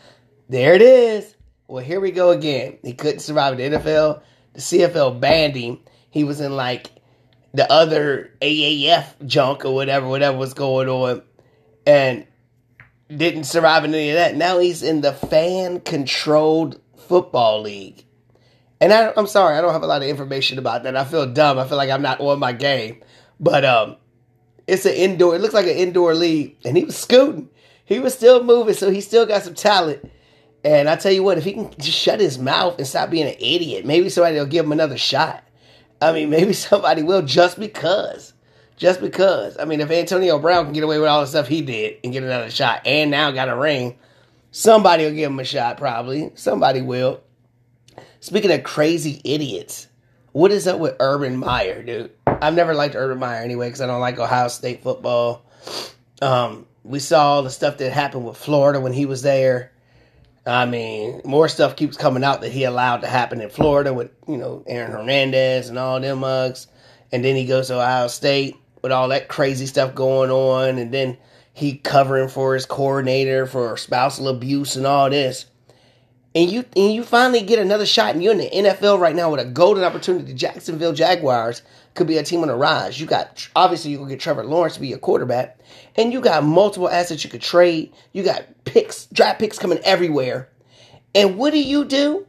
there 0.49 0.73
it 0.73 0.81
is. 0.81 1.35
Well, 1.67 1.83
here 1.83 1.99
we 1.99 2.11
go 2.11 2.31
again. 2.31 2.77
He 2.83 2.93
couldn't 2.93 3.19
survive 3.19 3.57
the 3.57 3.63
NFL. 3.63 4.21
The 4.53 4.61
CFL 4.61 5.19
banned 5.19 5.55
him. 5.55 5.79
He 6.11 6.23
was 6.23 6.39
in 6.39 6.55
like 6.55 6.91
the 7.53 7.71
other 7.71 8.31
AAF 8.41 9.25
junk 9.25 9.65
or 9.65 9.73
whatever, 9.73 10.07
whatever 10.07 10.37
was 10.37 10.53
going 10.53 10.89
on, 10.89 11.21
and 11.87 12.25
didn't 13.07 13.45
survive 13.45 13.83
in 13.83 13.93
any 13.93 14.09
of 14.09 14.15
that. 14.15 14.35
Now 14.35 14.59
he's 14.59 14.83
in 14.83 15.01
the 15.01 15.13
fan 15.13 15.79
controlled 15.79 16.79
football 16.95 17.61
league. 17.61 18.03
And 18.81 18.91
I, 18.91 19.13
am 19.15 19.27
sorry, 19.27 19.57
I 19.57 19.61
don't 19.61 19.73
have 19.73 19.83
a 19.83 19.87
lot 19.87 20.01
of 20.01 20.07
information 20.07 20.59
about 20.59 20.83
that. 20.83 20.95
I 20.95 21.05
feel 21.05 21.25
dumb. 21.25 21.57
I 21.57 21.67
feel 21.67 21.77
like 21.77 21.89
I'm 21.89 22.01
not 22.01 22.19
on 22.19 22.39
my 22.39 22.51
game. 22.51 23.01
But 23.39 23.63
um, 23.63 23.97
it's 24.67 24.85
an 24.85 24.93
indoor. 24.93 25.35
It 25.35 25.41
looks 25.41 25.53
like 25.53 25.65
an 25.65 25.75
indoor 25.75 26.13
league, 26.13 26.57
and 26.65 26.75
he 26.77 26.83
was 26.83 26.97
scooting. 26.97 27.49
He 27.85 27.99
was 27.99 28.13
still 28.13 28.43
moving, 28.43 28.73
so 28.73 28.89
he 28.89 29.01
still 29.01 29.25
got 29.25 29.43
some 29.43 29.53
talent. 29.53 30.11
And 30.65 30.89
I 30.89 30.95
tell 30.95 31.11
you 31.11 31.21
what, 31.21 31.37
if 31.37 31.43
he 31.43 31.53
can 31.53 31.69
just 31.77 31.95
shut 31.95 32.19
his 32.19 32.39
mouth 32.39 32.79
and 32.79 32.87
stop 32.87 33.11
being 33.11 33.27
an 33.27 33.35
idiot, 33.37 33.85
maybe 33.85 34.09
somebody 34.09 34.37
will 34.37 34.47
give 34.47 34.65
him 34.65 34.71
another 34.71 34.97
shot. 34.97 35.43
I 36.01 36.11
mean, 36.11 36.29
maybe 36.31 36.53
somebody 36.53 37.03
will 37.03 37.21
just 37.21 37.59
because. 37.59 38.33
Just 38.75 38.99
because. 38.99 39.57
I 39.59 39.65
mean, 39.65 39.79
if 39.79 39.91
Antonio 39.91 40.39
Brown 40.39 40.65
can 40.65 40.73
get 40.73 40.83
away 40.83 40.97
with 40.97 41.07
all 41.07 41.21
the 41.21 41.27
stuff 41.27 41.47
he 41.47 41.61
did 41.61 41.99
and 42.03 42.11
get 42.11 42.23
another 42.23 42.49
shot 42.49 42.81
and 42.83 43.11
now 43.11 43.29
got 43.29 43.47
a 43.47 43.55
ring, 43.55 43.99
somebody 44.49 45.05
will 45.05 45.13
give 45.13 45.31
him 45.31 45.39
a 45.39 45.45
shot, 45.45 45.77
probably. 45.77 46.31
Somebody 46.33 46.81
will. 46.81 47.21
Speaking 48.19 48.51
of 48.51 48.63
crazy 48.63 49.21
idiots, 49.23 49.87
what 50.31 50.51
is 50.51 50.65
up 50.65 50.79
with 50.79 50.95
Urban 50.99 51.37
Meyer, 51.37 51.83
dude? 51.83 52.11
I've 52.25 52.55
never 52.55 52.73
liked 52.73 52.95
Urban 52.95 53.19
Meyer 53.19 53.43
anyway 53.43 53.67
because 53.67 53.81
I 53.81 53.85
don't 53.87 54.01
like 54.01 54.17
Ohio 54.17 54.47
State 54.47 54.81
football. 54.81 55.45
Um, 56.23 56.65
we 56.83 56.97
saw 56.97 57.33
all 57.33 57.43
the 57.43 57.51
stuff 57.51 57.77
that 57.77 57.91
happened 57.91 58.25
with 58.25 58.35
Florida 58.35 58.79
when 58.79 58.93
he 58.93 59.05
was 59.05 59.21
there. 59.21 59.71
I 60.45 60.65
mean, 60.65 61.21
more 61.25 61.47
stuff 61.47 61.75
keeps 61.75 61.97
coming 61.97 62.23
out 62.23 62.41
that 62.41 62.51
he 62.51 62.65
allowed 62.65 63.01
to 63.01 63.07
happen 63.07 63.41
in 63.41 63.49
Florida 63.49 63.93
with, 63.93 64.11
you 64.27 64.37
know, 64.37 64.63
Aaron 64.67 64.91
Hernandez 64.91 65.69
and 65.69 65.79
all 65.79 65.99
them 65.99 66.19
mugs. 66.19 66.67
And 67.11 67.25
then 67.25 67.35
he 67.35 67.45
goes 67.45 67.67
to 67.67 67.75
Ohio 67.75 68.07
State 68.07 68.55
with 68.83 68.91
all 68.91 69.07
that 69.07 69.27
crazy 69.27 69.65
stuff 69.65 69.95
going 69.95 70.29
on. 70.29 70.77
And 70.77 70.93
then 70.93 71.17
he 71.53 71.77
covering 71.77 72.27
for 72.29 72.53
his 72.53 72.67
coordinator 72.67 73.47
for 73.47 73.75
spousal 73.77 74.27
abuse 74.27 74.75
and 74.75 74.85
all 74.85 75.09
this. 75.09 75.47
And 76.35 76.51
you 76.51 76.65
and 76.75 76.93
you 76.93 77.03
finally 77.03 77.41
get 77.41 77.59
another 77.59 77.85
shot, 77.85 78.13
and 78.13 78.21
you're 78.21 78.33
in 78.33 78.39
the 78.39 78.49
NFL 78.49 78.99
right 78.99 79.15
now 79.15 79.31
with 79.31 79.39
a 79.39 79.45
golden 79.45 79.85
opportunity. 79.85 80.25
The 80.25 80.33
Jacksonville 80.33 80.91
Jaguars 80.91 81.61
could 81.93 82.07
be 82.07 82.17
a 82.17 82.23
team 82.23 82.41
on 82.41 82.49
the 82.49 82.55
rise. 82.55 82.99
You 82.99 83.07
got 83.07 83.47
obviously 83.55 83.91
you 83.91 83.97
can 83.97 84.09
get 84.09 84.19
Trevor 84.19 84.43
Lawrence 84.43 84.75
to 84.75 84.81
be 84.81 84.89
your 84.89 84.97
quarterback, 84.97 85.57
and 85.95 86.11
you 86.11 86.19
got 86.19 86.43
multiple 86.43 86.89
assets 86.89 87.23
you 87.23 87.29
could 87.29 87.41
trade. 87.41 87.93
You 88.11 88.23
got 88.23 88.45
picks, 88.65 89.05
draft 89.05 89.39
picks 89.39 89.57
coming 89.57 89.79
everywhere. 89.85 90.49
And 91.15 91.37
what 91.37 91.53
do 91.53 91.63
you 91.63 91.85
do? 91.85 92.27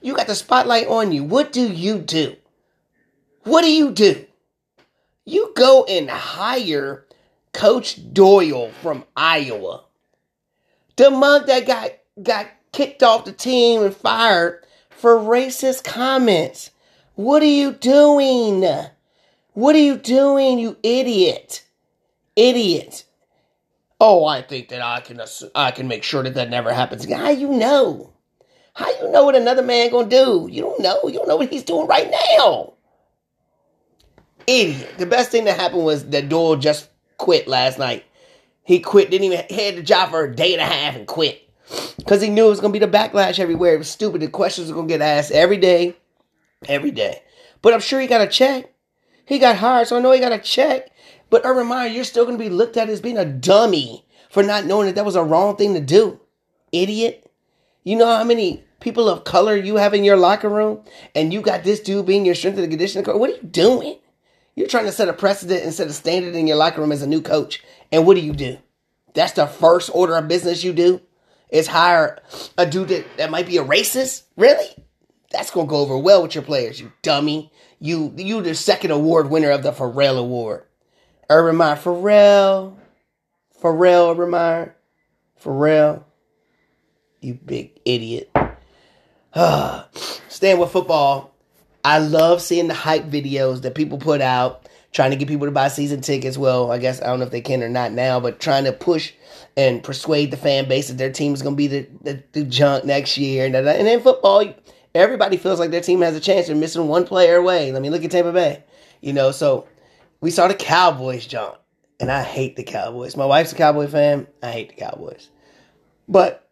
You 0.00 0.14
got 0.14 0.28
the 0.28 0.36
spotlight 0.36 0.86
on 0.86 1.10
you. 1.10 1.24
What 1.24 1.52
do 1.52 1.66
you 1.66 1.98
do? 1.98 2.36
What 3.42 3.62
do 3.62 3.72
you 3.72 3.90
do? 3.90 4.24
You 5.24 5.52
go 5.56 5.82
and 5.84 6.08
hire 6.08 7.04
Coach 7.52 7.98
Doyle 8.12 8.70
from 8.82 9.04
Iowa. 9.16 9.82
The 10.94 11.10
month 11.10 11.46
that 11.46 11.66
got 11.66 11.90
got 12.22 12.46
kicked 12.76 13.02
off 13.02 13.24
the 13.24 13.32
team 13.32 13.82
and 13.82 13.96
fired 13.96 14.62
for 14.90 15.16
racist 15.16 15.82
comments. 15.82 16.70
What 17.14 17.42
are 17.42 17.46
you 17.46 17.72
doing? 17.72 18.62
What 19.54 19.74
are 19.74 19.78
you 19.78 19.96
doing, 19.96 20.58
you 20.58 20.76
idiot? 20.82 21.64
Idiot. 22.36 23.06
Oh, 23.98 24.26
I 24.26 24.42
think 24.42 24.68
that 24.68 24.82
I 24.82 25.00
can 25.00 25.22
I 25.54 25.70
can 25.70 25.88
make 25.88 26.02
sure 26.02 26.22
that 26.22 26.34
that 26.34 26.50
never 26.50 26.70
happens 26.70 27.02
again. 27.02 27.18
How 27.18 27.30
you 27.30 27.48
know? 27.48 28.12
How 28.74 28.90
you 29.00 29.10
know 29.10 29.24
what 29.24 29.36
another 29.36 29.62
man 29.62 29.90
gonna 29.90 30.10
do? 30.10 30.46
You 30.50 30.60
don't 30.60 30.82
know. 30.82 31.00
You 31.04 31.14
don't 31.14 31.28
know 31.28 31.36
what 31.36 31.48
he's 31.48 31.62
doing 31.62 31.86
right 31.86 32.10
now. 32.10 32.74
Idiot. 34.46 34.98
The 34.98 35.06
best 35.06 35.30
thing 35.30 35.44
that 35.44 35.58
happened 35.58 35.86
was 35.86 36.04
that 36.10 36.28
Doyle 36.28 36.56
just 36.56 36.90
quit 37.16 37.48
last 37.48 37.78
night. 37.78 38.04
He 38.64 38.80
quit, 38.80 39.10
didn't 39.10 39.32
even 39.32 39.46
had 39.48 39.76
the 39.76 39.82
job 39.82 40.10
for 40.10 40.24
a 40.24 40.36
day 40.36 40.52
and 40.52 40.60
a 40.60 40.66
half 40.66 40.94
and 40.94 41.06
quit. 41.06 41.45
Because 41.96 42.22
he 42.22 42.30
knew 42.30 42.46
it 42.46 42.50
was 42.50 42.60
gonna 42.60 42.72
be 42.72 42.78
the 42.78 42.86
backlash 42.86 43.38
everywhere. 43.38 43.74
It 43.74 43.78
was 43.78 43.88
stupid. 43.88 44.20
The 44.20 44.28
questions 44.28 44.68
were 44.68 44.76
gonna 44.76 44.88
get 44.88 45.00
asked 45.00 45.32
every 45.32 45.56
day. 45.56 45.96
Every 46.68 46.90
day. 46.90 47.22
But 47.62 47.74
I'm 47.74 47.80
sure 47.80 48.00
he 48.00 48.06
got 48.06 48.20
a 48.20 48.26
check. 48.26 48.72
He 49.24 49.38
got 49.38 49.56
hired, 49.56 49.88
so 49.88 49.96
I 49.96 50.00
know 50.00 50.12
he 50.12 50.20
got 50.20 50.32
a 50.32 50.38
check. 50.38 50.90
But 51.30 51.42
Urban 51.44 51.66
Meyer, 51.66 51.88
you're 51.88 52.04
still 52.04 52.24
gonna 52.24 52.38
be 52.38 52.48
looked 52.48 52.76
at 52.76 52.88
as 52.88 53.00
being 53.00 53.18
a 53.18 53.24
dummy 53.24 54.06
for 54.30 54.42
not 54.42 54.66
knowing 54.66 54.86
that 54.86 54.94
that 54.94 55.04
was 55.04 55.16
a 55.16 55.24
wrong 55.24 55.56
thing 55.56 55.74
to 55.74 55.80
do. 55.80 56.20
Idiot. 56.72 57.30
You 57.82 57.96
know 57.96 58.06
how 58.06 58.24
many 58.24 58.64
people 58.80 59.08
of 59.08 59.24
color 59.24 59.56
you 59.56 59.76
have 59.76 59.94
in 59.94 60.04
your 60.04 60.16
locker 60.16 60.48
room, 60.48 60.82
and 61.14 61.32
you 61.32 61.40
got 61.40 61.64
this 61.64 61.80
dude 61.80 62.06
being 62.06 62.24
your 62.24 62.34
strength 62.34 62.58
and 62.58 62.68
conditioning 62.68 63.04
coach. 63.04 63.18
What 63.18 63.30
are 63.30 63.34
you 63.34 63.42
doing? 63.42 63.98
You're 64.54 64.68
trying 64.68 64.86
to 64.86 64.92
set 64.92 65.08
a 65.08 65.12
precedent 65.12 65.64
and 65.64 65.74
set 65.74 65.88
a 65.88 65.92
standard 65.92 66.34
in 66.34 66.46
your 66.46 66.56
locker 66.56 66.80
room 66.80 66.92
as 66.92 67.02
a 67.02 67.06
new 67.06 67.20
coach. 67.20 67.62
And 67.92 68.06
what 68.06 68.14
do 68.14 68.20
you 68.20 68.32
do? 68.32 68.58
That's 69.14 69.32
the 69.32 69.46
first 69.46 69.90
order 69.92 70.16
of 70.16 70.28
business 70.28 70.64
you 70.64 70.72
do? 70.72 71.00
Is 71.50 71.66
hire 71.66 72.18
a 72.58 72.66
dude 72.66 72.88
that, 72.88 73.06
that 73.18 73.30
might 73.30 73.46
be 73.46 73.58
a 73.58 73.64
racist? 73.64 74.24
Really? 74.36 74.66
That's 75.30 75.50
gonna 75.50 75.68
go 75.68 75.76
over 75.76 75.98
well 75.98 76.22
with 76.22 76.34
your 76.34 76.44
players, 76.44 76.80
you 76.80 76.92
dummy. 77.02 77.52
You 77.78 78.12
you 78.16 78.40
the 78.42 78.54
second 78.54 78.90
award 78.90 79.30
winner 79.30 79.50
of 79.50 79.62
the 79.62 79.72
Pharrell 79.72 80.18
Award. 80.18 80.64
Urban 81.28 81.56
Meyer, 81.56 81.76
Pharrell. 81.76 82.76
Pharrell, 83.60 84.12
Urban 84.12 84.30
Meyer. 84.30 84.76
Pharrell. 85.42 86.04
You 87.20 87.34
big 87.34 87.80
idiot. 87.84 88.30
Staying 90.28 90.58
with 90.58 90.70
football, 90.70 91.34
I 91.84 91.98
love 91.98 92.40
seeing 92.40 92.68
the 92.68 92.74
hype 92.74 93.04
videos 93.04 93.62
that 93.62 93.74
people 93.74 93.98
put 93.98 94.20
out, 94.20 94.65
trying 94.92 95.10
to 95.10 95.16
get 95.16 95.28
people 95.28 95.46
to 95.46 95.52
buy 95.52 95.68
season 95.68 96.00
tickets. 96.00 96.38
Well, 96.38 96.70
I 96.70 96.78
guess 96.78 97.02
I 97.02 97.06
don't 97.06 97.18
know 97.18 97.26
if 97.26 97.30
they 97.30 97.40
can 97.40 97.62
or 97.62 97.68
not 97.68 97.92
now, 97.92 98.20
but 98.20 98.40
trying 98.40 98.64
to 98.64 98.72
push 98.72 99.12
and 99.56 99.82
persuade 99.82 100.30
the 100.30 100.36
fan 100.36 100.68
base 100.68 100.88
that 100.88 100.98
their 100.98 101.12
team 101.12 101.34
is 101.34 101.42
going 101.42 101.54
to 101.54 101.56
be 101.56 101.66
the, 101.66 101.88
the, 102.02 102.22
the, 102.32 102.44
junk 102.44 102.84
next 102.84 103.16
year. 103.16 103.46
And, 103.46 103.54
and 103.54 103.88
in 103.88 104.00
football, 104.00 104.54
everybody 104.94 105.36
feels 105.36 105.58
like 105.58 105.70
their 105.70 105.80
team 105.80 106.00
has 106.02 106.16
a 106.16 106.20
chance. 106.20 106.46
They're 106.46 106.56
missing 106.56 106.88
one 106.88 107.06
player 107.06 107.36
away. 107.36 107.72
Let 107.72 107.82
me 107.82 107.90
look 107.90 108.04
at 108.04 108.10
Tampa 108.10 108.32
Bay. 108.32 108.64
You 109.00 109.12
know, 109.12 109.30
so 109.30 109.66
we 110.20 110.30
saw 110.30 110.48
the 110.48 110.54
Cowboys 110.54 111.26
jump. 111.26 111.56
And 111.98 112.10
I 112.12 112.22
hate 112.22 112.56
the 112.56 112.62
Cowboys. 112.62 113.16
My 113.16 113.24
wife's 113.24 113.52
a 113.52 113.56
Cowboy 113.56 113.86
fan. 113.86 114.26
I 114.42 114.50
hate 114.50 114.68
the 114.68 114.74
Cowboys. 114.74 115.30
But, 116.08 116.46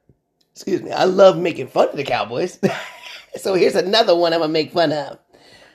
excuse 0.52 0.80
me, 0.80 0.90
I 0.90 1.04
love 1.04 1.36
making 1.36 1.68
fun 1.68 1.90
of 1.90 1.96
the 1.96 2.04
Cowboys. 2.04 2.58
so 3.36 3.54
here's 3.54 3.74
another 3.74 4.16
one 4.16 4.32
I'm 4.32 4.40
going 4.40 4.48
to 4.48 4.52
make 4.52 4.72
fun 4.72 4.92
of. 4.92 5.18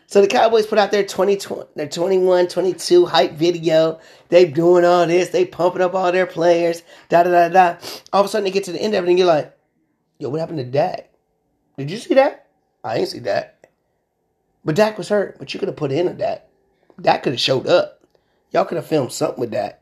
So 0.10 0.22
the 0.22 0.28
Cowboys 0.28 0.65
put 0.65 0.80
out 0.80 0.89
their 0.89 1.06
20, 1.06 1.38
their 1.76 1.88
21, 1.88 2.48
22 2.48 3.06
hype 3.06 3.34
video. 3.34 4.00
They 4.30 4.45
doing 4.45 4.84
all 4.84 5.06
this. 5.06 5.30
They 5.30 5.45
pumping 5.45 5.84
up 5.84 5.93
all 5.93 6.12
their 6.12 6.26
players. 6.26 6.82
Da 7.10 7.22
da 7.22 7.30
da 7.30 7.50
da. 7.50 7.78
All 8.12 8.22
of 8.22 8.26
a 8.26 8.30
sudden 8.30 8.45
they 8.45 8.50
get 8.50 8.63
to 8.63 8.72
the 8.72 8.82
end 8.82 8.95
of 8.95 9.04
it 9.04 9.10
and 9.10 9.19
you're 9.19 9.28
like, 9.28 9.56
yo, 10.17 10.30
what 10.30 10.39
happened 10.39 10.58
to 10.58 10.63
Dak? 10.63 11.12
Did 11.78 11.91
you 11.91 11.98
see 11.98 12.15
that? 12.15 12.48
I 12.84 12.98
ain't 12.98 13.10
see 13.10 13.19
that. 13.19 13.67
But 14.65 14.76
Dak 14.76 14.98
was 14.98 15.10
hurt. 15.10 15.38
But 15.38 15.54
you 15.54 15.60
could 15.60 15.69
have 15.69 15.78
put 15.78 15.91
in 15.91 16.08
a 16.08 16.13
Dak. 16.15 16.50
Dak 17.00 17.22
could 17.22 17.34
have 17.34 17.39
showed 17.39 17.67
up. 17.67 18.02
Y'all 18.52 18.65
could 18.65 18.78
have 18.78 18.88
filmed 18.88 19.13
something 19.13 19.39
with 19.39 19.52
Dak. 19.52 19.80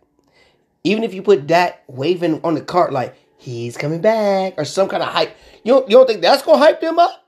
Even 0.84 1.06
if 1.06 1.14
you 1.14 1.22
put 1.22 1.48
Dak 1.48 1.86
waving 1.88 2.42
on 2.44 2.54
the 2.54 2.62
cart 2.62 2.92
like 2.92 3.16
he's 3.38 3.78
coming 3.78 4.02
back 4.02 4.56
or 4.58 4.66
some 4.66 4.90
kind 4.90 5.02
of 5.02 5.08
hype, 5.08 5.38
you 5.64 5.74
you 5.84 5.96
don't 5.96 6.06
think 6.06 6.22
that's 6.22 6.44
gonna 6.44 6.58
hype 6.58 6.82
them 6.82 7.00
up? 7.00 7.27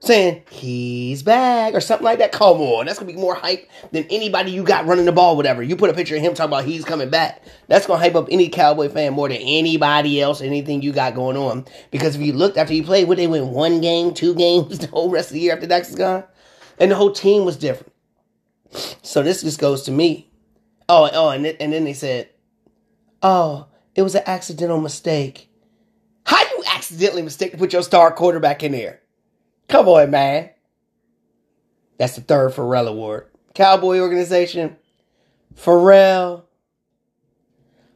Saying 0.00 0.42
he's 0.50 1.22
back 1.22 1.72
or 1.72 1.80
something 1.80 2.04
like 2.04 2.18
that. 2.18 2.30
Come 2.30 2.60
on, 2.60 2.84
that's 2.84 2.98
gonna 2.98 3.10
be 3.10 3.18
more 3.18 3.34
hype 3.34 3.68
than 3.92 4.04
anybody 4.10 4.50
you 4.50 4.62
got 4.62 4.86
running 4.86 5.06
the 5.06 5.12
ball, 5.12 5.36
whatever. 5.36 5.62
You 5.62 5.74
put 5.74 5.88
a 5.88 5.94
picture 5.94 6.16
of 6.16 6.22
him 6.22 6.34
talking 6.34 6.50
about 6.50 6.66
he's 6.66 6.84
coming 6.84 7.08
back. 7.08 7.42
That's 7.68 7.86
gonna 7.86 7.98
hype 7.98 8.14
up 8.14 8.28
any 8.30 8.50
Cowboy 8.50 8.90
fan 8.90 9.14
more 9.14 9.28
than 9.28 9.38
anybody 9.38 10.20
else, 10.20 10.42
anything 10.42 10.82
you 10.82 10.92
got 10.92 11.14
going 11.14 11.38
on. 11.38 11.64
Because 11.90 12.14
if 12.14 12.20
you 12.20 12.34
looked 12.34 12.58
after 12.58 12.74
you 12.74 12.84
played, 12.84 13.08
would 13.08 13.18
they 13.18 13.26
win 13.26 13.48
one 13.52 13.80
game, 13.80 14.12
two 14.12 14.34
games 14.34 14.78
the 14.80 14.86
whole 14.88 15.10
rest 15.10 15.30
of 15.30 15.34
the 15.34 15.40
year 15.40 15.54
after 15.54 15.66
Dak's 15.66 15.88
is 15.88 15.96
gone? 15.96 16.24
And 16.78 16.90
the 16.90 16.96
whole 16.96 17.12
team 17.12 17.46
was 17.46 17.56
different. 17.56 17.92
So 19.02 19.22
this 19.22 19.42
just 19.42 19.58
goes 19.58 19.84
to 19.84 19.92
me. 19.92 20.30
Oh, 20.88 21.08
oh, 21.12 21.30
and, 21.30 21.44
th- 21.44 21.56
and 21.58 21.72
then 21.72 21.84
they 21.84 21.94
said, 21.94 22.28
oh, 23.22 23.66
it 23.94 24.02
was 24.02 24.14
an 24.14 24.22
accidental 24.26 24.80
mistake. 24.80 25.48
How 26.24 26.38
you 26.38 26.62
accidentally 26.68 27.22
mistake 27.22 27.52
to 27.52 27.58
put 27.58 27.72
your 27.72 27.82
star 27.82 28.12
quarterback 28.12 28.62
in 28.62 28.72
there? 28.72 29.00
Come 29.68 29.88
on, 29.88 30.10
man. 30.10 30.50
That's 31.98 32.16
the 32.16 32.20
third 32.22 32.52
Pharrell 32.52 32.88
Award. 32.88 33.28
Cowboy 33.54 33.98
organization. 34.00 34.76
Pharrell. 35.54 36.44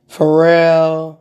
Pharrell. 0.08 1.18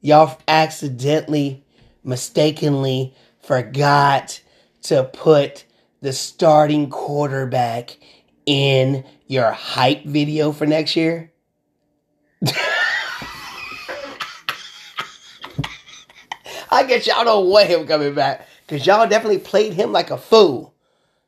Y'all 0.00 0.38
accidentally, 0.46 1.64
mistakenly 2.02 3.14
forgot 3.40 4.40
to 4.82 5.04
put 5.04 5.64
the 6.02 6.12
starting 6.12 6.90
quarterback 6.90 7.96
in 8.44 9.04
your 9.26 9.50
hype 9.52 10.04
video 10.04 10.52
for 10.52 10.66
next 10.66 10.96
year. 10.96 11.32
I 16.70 16.82
guess 16.86 17.06
y'all 17.06 17.24
don't 17.24 17.48
want 17.48 17.68
him 17.68 17.86
coming 17.86 18.14
back. 18.14 18.46
Because 18.66 18.86
y'all 18.86 19.08
definitely 19.08 19.38
played 19.38 19.74
him 19.74 19.92
like 19.92 20.10
a 20.10 20.18
fool. 20.18 20.74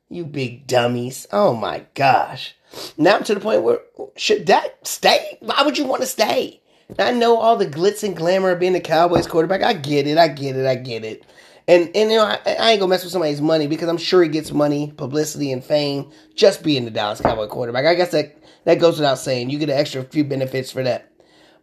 You 0.08 0.24
big 0.24 0.66
dummies. 0.66 1.26
Oh 1.32 1.54
my 1.54 1.86
gosh. 1.94 2.54
Now 2.96 3.16
I'm 3.16 3.24
to 3.24 3.34
the 3.34 3.40
point 3.40 3.62
where, 3.62 3.80
should 4.16 4.46
that 4.46 4.86
stay? 4.86 5.38
Why 5.40 5.62
would 5.62 5.78
you 5.78 5.84
want 5.84 6.02
to 6.02 6.08
stay? 6.08 6.60
I 6.98 7.12
know 7.12 7.38
all 7.38 7.56
the 7.56 7.66
glitz 7.66 8.04
and 8.04 8.16
glamour 8.16 8.50
of 8.50 8.60
being 8.60 8.72
the 8.72 8.80
Cowboys 8.80 9.26
quarterback. 9.26 9.62
I 9.62 9.72
get 9.72 10.06
it. 10.06 10.18
I 10.18 10.28
get 10.28 10.56
it. 10.56 10.66
I 10.66 10.76
get 10.76 11.04
it. 11.04 11.24
And, 11.68 11.90
and 11.96 12.10
you 12.12 12.16
know, 12.16 12.24
I, 12.24 12.38
I 12.46 12.70
ain't 12.70 12.80
gonna 12.80 12.90
mess 12.90 13.02
with 13.02 13.12
somebody's 13.12 13.40
money 13.40 13.66
because 13.66 13.88
I'm 13.88 13.98
sure 13.98 14.22
he 14.22 14.28
gets 14.28 14.52
money, 14.52 14.92
publicity, 14.96 15.50
and 15.50 15.64
fame 15.64 16.12
just 16.36 16.62
being 16.62 16.84
the 16.84 16.92
Dallas 16.92 17.20
Cowboy 17.20 17.48
quarterback. 17.48 17.86
I 17.86 17.94
guess 17.94 18.12
that, 18.12 18.38
that 18.64 18.78
goes 18.78 18.98
without 18.98 19.18
saying. 19.18 19.50
You 19.50 19.58
get 19.58 19.70
an 19.70 19.78
extra 19.78 20.04
few 20.04 20.22
benefits 20.22 20.70
for 20.70 20.84
that. 20.84 21.10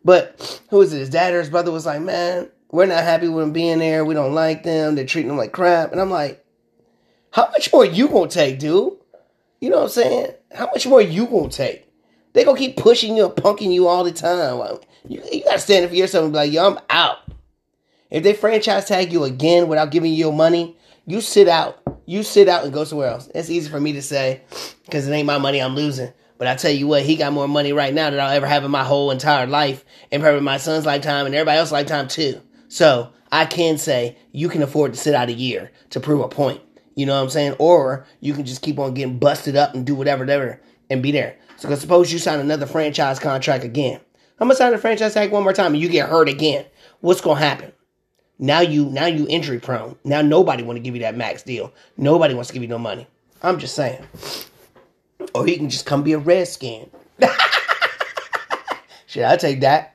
But 0.04 0.62
who 0.70 0.82
is 0.82 0.92
it? 0.92 1.00
His 1.00 1.10
dad 1.10 1.34
or 1.34 1.40
his 1.40 1.50
brother 1.50 1.72
was 1.72 1.86
like, 1.86 2.02
man, 2.02 2.50
we're 2.74 2.88
not 2.88 3.04
happy 3.04 3.28
with 3.28 3.44
them 3.44 3.54
being 3.54 3.78
there. 3.78 4.04
We 4.04 4.16
don't 4.16 4.34
like 4.34 4.64
them. 4.64 4.96
They're 4.96 5.06
treating 5.06 5.28
them 5.28 5.38
like 5.38 5.52
crap. 5.52 5.92
And 5.92 6.02
I'm 6.02 6.10
like, 6.10 6.44
how 7.30 7.48
much 7.52 7.72
more 7.72 7.86
you 7.86 8.08
gonna 8.08 8.32
take, 8.32 8.58
dude? 8.58 8.94
You 9.62 9.70
know 9.70 9.78
what 9.78 9.84
I'm 9.84 9.90
saying? 9.90 10.32
How 10.52 10.66
much 10.66 10.88
more 10.88 11.00
you 11.00 11.28
gonna 11.28 11.50
take? 11.50 11.88
They 12.34 12.44
gonna 12.44 12.58
keep 12.58 12.76
pushing 12.76 13.16
you 13.16 13.26
and 13.26 13.36
punking 13.36 13.72
you 13.72 13.88
all 13.88 14.04
the 14.04 14.12
time. 14.12 14.80
You, 15.08 15.22
you 15.32 15.44
gotta 15.44 15.60
stand 15.60 15.86
up 15.86 15.92
for 15.92 15.96
yourself 15.96 16.24
and 16.24 16.34
be 16.34 16.38
like, 16.38 16.52
yo, 16.52 16.68
I'm 16.68 16.80
out. 16.90 17.18
If 18.10 18.24
they 18.24 18.34
franchise 18.34 18.86
tag 18.86 19.14
you 19.14 19.24
again 19.24 19.68
without 19.68 19.92
giving 19.92 20.12
you 20.12 20.18
your 20.18 20.34
money, 20.34 20.76
you 21.06 21.22
sit 21.22 21.48
out. 21.48 21.80
You 22.08 22.24
sit 22.24 22.50
out 22.50 22.64
and 22.64 22.74
go 22.74 22.86
somewhere 22.86 23.10
else. 23.10 23.30
It's 23.36 23.52
easy 23.52 23.70
for 23.70 23.80
me 23.80 23.94
to 23.94 24.02
say 24.02 24.42
because 24.86 25.08
it 25.08 25.12
ain't 25.12 25.28
my 25.28 25.38
money 25.38 25.62
I'm 25.62 25.76
losing. 25.76 26.12
But 26.40 26.48
I 26.48 26.56
tell 26.56 26.72
you 26.72 26.88
what, 26.88 27.04
he 27.04 27.18
got 27.18 27.34
more 27.34 27.48
money 27.48 27.72
right 27.72 27.94
now 27.94 28.10
than 28.10 28.20
I'll 28.20 28.32
ever 28.32 28.48
have 28.48 28.64
in 28.64 28.72
my 28.72 28.84
whole 28.84 29.12
entire 29.12 29.46
life, 29.46 29.86
and 30.12 30.24
probably 30.24 30.42
my 30.42 30.58
son's 30.58 30.88
lifetime 30.88 31.28
and 31.28 31.36
everybody 31.36 31.60
else's 31.60 31.72
lifetime 31.72 32.08
too. 32.08 32.42
So 32.74 33.12
I 33.32 33.46
can 33.46 33.78
say 33.78 34.18
you 34.32 34.50
can 34.50 34.64
afford 34.64 34.94
to 34.94 35.00
sit 35.00 35.14
out 35.14 35.30
a 35.30 35.34
year 35.34 35.72
to 35.92 36.00
prove 36.00 36.22
a 36.22 36.28
point. 36.28 36.60
You 36.96 37.06
know 37.06 37.14
what 37.14 37.22
I'm 37.22 37.30
saying? 37.30 37.56
Or 37.60 38.08
you 38.20 38.34
can 38.34 38.46
just 38.46 38.64
keep 38.64 38.80
on 38.80 38.96
getting 38.96 39.20
busted 39.20 39.56
up 39.56 39.76
and 39.76 39.86
do 39.86 39.94
whatever, 39.94 40.24
whatever, 40.24 40.60
and 40.90 41.04
be 41.04 41.12
there. 41.12 41.38
So 41.58 41.74
suppose 41.76 42.12
you 42.12 42.18
sign 42.18 42.40
another 42.40 42.66
franchise 42.66 43.20
contract 43.20 43.64
again. 43.64 44.00
I'm 44.40 44.48
gonna 44.48 44.56
sign 44.56 44.74
a 44.74 44.80
franchise 44.80 45.14
tag 45.14 45.32
one 45.32 45.44
more 45.44 45.54
time 45.54 45.74
and 45.74 45.84
you 45.84 45.88
get 45.88 46.10
hurt 46.10 46.28
again. 46.28 46.66
What's 47.00 47.22
gonna 47.22 47.40
happen? 47.40 47.74
Now 48.40 48.62
you 48.62 48.86
now 48.86 49.06
you 49.06 49.28
injury 49.30 49.60
prone. 49.60 49.96
Now 50.04 50.24
nobody 50.24 50.64
want 50.64 50.78
to 50.78 50.82
give 50.82 50.96
you 50.96 51.02
that 51.02 51.16
max 51.16 51.44
deal. 51.44 51.72
Nobody 51.96 52.34
wants 52.34 52.48
to 52.48 52.56
give 52.56 52.64
you 52.64 52.70
no 52.70 52.80
money. 52.80 53.06
I'm 53.44 53.60
just 53.60 53.76
saying. 53.76 54.04
Or 55.36 55.46
he 55.46 55.58
can 55.58 55.70
just 55.70 55.86
come 55.86 56.02
be 56.02 56.14
a 56.14 56.18
redskin. 56.18 56.90
Shit, 59.06 59.26
I 59.26 59.38
take 59.38 59.62
that. 59.62 59.93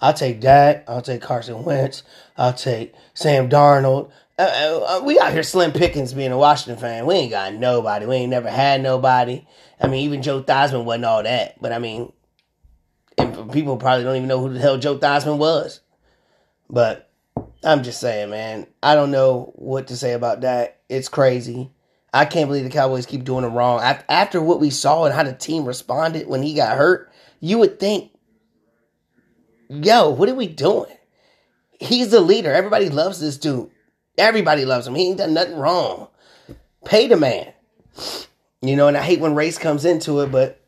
I'll 0.00 0.14
take 0.14 0.40
that. 0.42 0.84
I'll 0.88 1.02
take 1.02 1.22
Carson 1.22 1.64
Wentz. 1.64 2.02
I'll 2.36 2.54
take 2.54 2.94
Sam 3.14 3.48
Darnold. 3.48 4.10
Uh, 4.38 4.80
uh, 4.88 5.02
we 5.04 5.18
out 5.18 5.32
here 5.32 5.42
slim 5.42 5.72
pickings 5.72 6.14
being 6.14 6.32
a 6.32 6.38
Washington 6.38 6.80
fan. 6.80 7.04
We 7.04 7.14
ain't 7.14 7.30
got 7.30 7.52
nobody. 7.54 8.06
We 8.06 8.16
ain't 8.16 8.30
never 8.30 8.50
had 8.50 8.82
nobody. 8.82 9.46
I 9.78 9.86
mean, 9.86 10.04
even 10.04 10.22
Joe 10.22 10.42
Theismann 10.42 10.84
wasn't 10.84 11.04
all 11.04 11.22
that. 11.22 11.60
But 11.60 11.72
I 11.72 11.78
mean, 11.78 12.12
people 13.52 13.76
probably 13.76 14.04
don't 14.04 14.16
even 14.16 14.28
know 14.28 14.40
who 14.40 14.54
the 14.54 14.60
hell 14.60 14.78
Joe 14.78 14.98
Theismann 14.98 15.36
was. 15.36 15.80
But 16.70 17.10
I'm 17.62 17.82
just 17.82 18.00
saying, 18.00 18.30
man. 18.30 18.66
I 18.82 18.94
don't 18.94 19.10
know 19.10 19.52
what 19.56 19.88
to 19.88 19.96
say 19.96 20.14
about 20.14 20.40
that. 20.40 20.80
It's 20.88 21.08
crazy. 21.08 21.70
I 22.12 22.24
can't 22.24 22.48
believe 22.48 22.64
the 22.64 22.70
Cowboys 22.70 23.06
keep 23.06 23.24
doing 23.24 23.44
it 23.44 23.48
wrong. 23.48 23.80
After 24.08 24.40
what 24.40 24.60
we 24.60 24.70
saw 24.70 25.04
and 25.04 25.14
how 25.14 25.22
the 25.22 25.34
team 25.34 25.66
responded 25.66 26.26
when 26.26 26.42
he 26.42 26.54
got 26.54 26.76
hurt, 26.76 27.12
you 27.40 27.58
would 27.58 27.78
think 27.78 28.12
yo, 29.70 30.10
what 30.10 30.28
are 30.28 30.34
we 30.34 30.48
doing? 30.48 30.90
He's 31.78 32.10
the 32.10 32.20
leader. 32.20 32.52
Everybody 32.52 32.90
loves 32.90 33.20
this 33.20 33.38
dude. 33.38 33.70
Everybody 34.18 34.64
loves 34.64 34.86
him. 34.86 34.94
He 34.94 35.08
ain't 35.08 35.18
done 35.18 35.32
nothing 35.32 35.56
wrong. 35.56 36.08
Pay 36.84 37.06
the 37.06 37.16
man. 37.16 37.52
You 38.60 38.76
know, 38.76 38.88
and 38.88 38.96
I 38.96 39.02
hate 39.02 39.20
when 39.20 39.34
race 39.34 39.56
comes 39.56 39.84
into 39.84 40.20
it, 40.20 40.30
but 40.30 40.60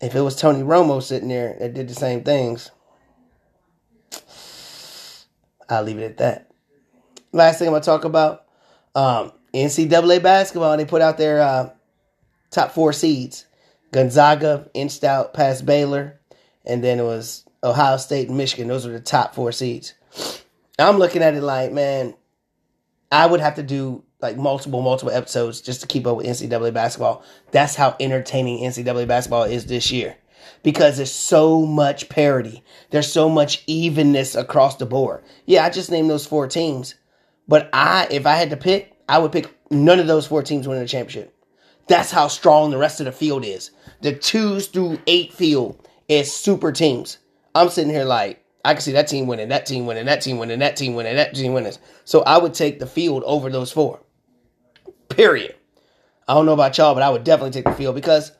if 0.00 0.14
it 0.14 0.20
was 0.20 0.36
Tony 0.36 0.62
Romo 0.62 1.02
sitting 1.02 1.28
there 1.28 1.56
that 1.58 1.74
did 1.74 1.88
the 1.88 1.94
same 1.94 2.22
things, 2.22 2.70
I'll 5.68 5.82
leave 5.82 5.98
it 5.98 6.04
at 6.04 6.18
that. 6.18 6.50
Last 7.32 7.58
thing 7.58 7.68
I'm 7.68 7.72
gonna 7.72 7.84
talk 7.84 8.04
about, 8.04 8.44
um, 8.94 9.32
NCAA 9.54 10.22
basketball. 10.22 10.76
They 10.76 10.84
put 10.84 11.02
out 11.02 11.18
their 11.18 11.40
uh, 11.40 11.70
top 12.50 12.72
four 12.72 12.92
seeds. 12.92 13.46
Gonzaga 13.90 14.68
inched 14.74 15.02
out 15.02 15.34
past 15.34 15.66
Baylor, 15.66 16.20
and 16.64 16.84
then 16.84 16.98
it 16.98 17.04
was 17.04 17.44
Ohio 17.64 17.96
State 17.96 18.28
and 18.28 18.36
Michigan. 18.36 18.68
Those 18.68 18.86
are 18.86 18.92
the 18.92 19.00
top 19.00 19.34
four 19.34 19.52
seeds. 19.52 19.94
I'm 20.78 20.98
looking 20.98 21.22
at 21.22 21.34
it 21.34 21.42
like, 21.42 21.72
man, 21.72 22.14
I 23.10 23.26
would 23.26 23.40
have 23.40 23.56
to 23.56 23.62
do 23.62 24.04
like 24.20 24.36
multiple, 24.36 24.82
multiple 24.82 25.12
episodes 25.12 25.60
just 25.60 25.80
to 25.82 25.86
keep 25.86 26.06
up 26.06 26.16
with 26.16 26.26
NCAA 26.26 26.72
basketball. 26.72 27.24
That's 27.50 27.74
how 27.74 27.96
entertaining 28.00 28.64
NCAA 28.64 29.06
basketball 29.06 29.44
is 29.44 29.66
this 29.66 29.90
year 29.90 30.16
because 30.62 30.96
there's 30.96 31.12
so 31.12 31.66
much 31.66 32.08
parity. 32.08 32.62
There's 32.90 33.12
so 33.12 33.28
much 33.28 33.62
evenness 33.66 34.34
across 34.34 34.76
the 34.76 34.86
board. 34.86 35.22
Yeah, 35.46 35.64
I 35.64 35.70
just 35.70 35.90
named 35.90 36.10
those 36.10 36.26
four 36.26 36.46
teams, 36.46 36.94
but 37.48 37.68
I, 37.72 38.06
if 38.10 38.26
I 38.26 38.34
had 38.34 38.50
to 38.50 38.56
pick, 38.56 38.96
I 39.08 39.18
would 39.18 39.32
pick 39.32 39.54
none 39.70 39.98
of 40.00 40.06
those 40.06 40.26
four 40.26 40.42
teams 40.42 40.66
winning 40.66 40.84
the 40.84 40.88
championship. 40.88 41.34
That's 41.88 42.10
how 42.10 42.28
strong 42.28 42.70
the 42.70 42.78
rest 42.78 43.00
of 43.00 43.06
the 43.06 43.12
field 43.12 43.44
is. 43.44 43.72
The 44.00 44.14
twos 44.14 44.68
through 44.68 45.00
eight 45.06 45.32
field 45.32 45.86
is 46.08 46.32
super 46.32 46.72
teams. 46.72 47.18
I'm 47.54 47.68
sitting 47.68 47.92
here 47.92 48.04
like, 48.04 48.44
I 48.64 48.74
can 48.74 48.82
see 48.82 48.92
that 48.92 49.08
team 49.08 49.26
winning, 49.26 49.48
that 49.48 49.66
team 49.66 49.86
winning, 49.86 50.06
that 50.06 50.20
team 50.20 50.38
winning, 50.38 50.60
that 50.60 50.76
team 50.76 50.94
winning, 50.94 51.16
that 51.16 51.34
team 51.34 51.52
winning. 51.52 51.72
So 52.04 52.22
I 52.22 52.38
would 52.38 52.54
take 52.54 52.78
the 52.78 52.86
field 52.86 53.22
over 53.24 53.50
those 53.50 53.72
four. 53.72 54.00
Period. 55.08 55.56
I 56.28 56.34
don't 56.34 56.46
know 56.46 56.52
about 56.52 56.78
y'all, 56.78 56.94
but 56.94 57.02
I 57.02 57.10
would 57.10 57.24
definitely 57.24 57.50
take 57.50 57.64
the 57.64 57.72
field 57.72 57.94
because 57.94 58.32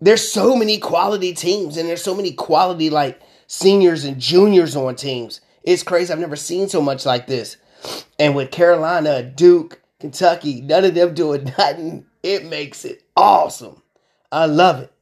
there's 0.00 0.26
so 0.26 0.56
many 0.56 0.78
quality 0.78 1.34
teams 1.34 1.76
and 1.76 1.88
there's 1.88 2.02
so 2.02 2.14
many 2.14 2.32
quality 2.32 2.88
like 2.88 3.20
seniors 3.46 4.04
and 4.04 4.18
juniors 4.18 4.74
on 4.74 4.96
teams. 4.96 5.40
It's 5.62 5.82
crazy. 5.82 6.12
I've 6.12 6.18
never 6.18 6.36
seen 6.36 6.68
so 6.68 6.80
much 6.80 7.04
like 7.04 7.26
this. 7.26 7.58
And 8.18 8.34
with 8.34 8.50
Carolina, 8.50 9.22
Duke, 9.22 9.80
Kentucky, 9.98 10.62
none 10.62 10.84
of 10.84 10.94
them 10.94 11.14
doing 11.14 11.44
nothing. 11.58 12.06
It 12.22 12.46
makes 12.46 12.84
it 12.84 13.02
awesome. 13.16 13.82
I 14.32 14.46
love 14.46 14.80
it. 14.80 14.92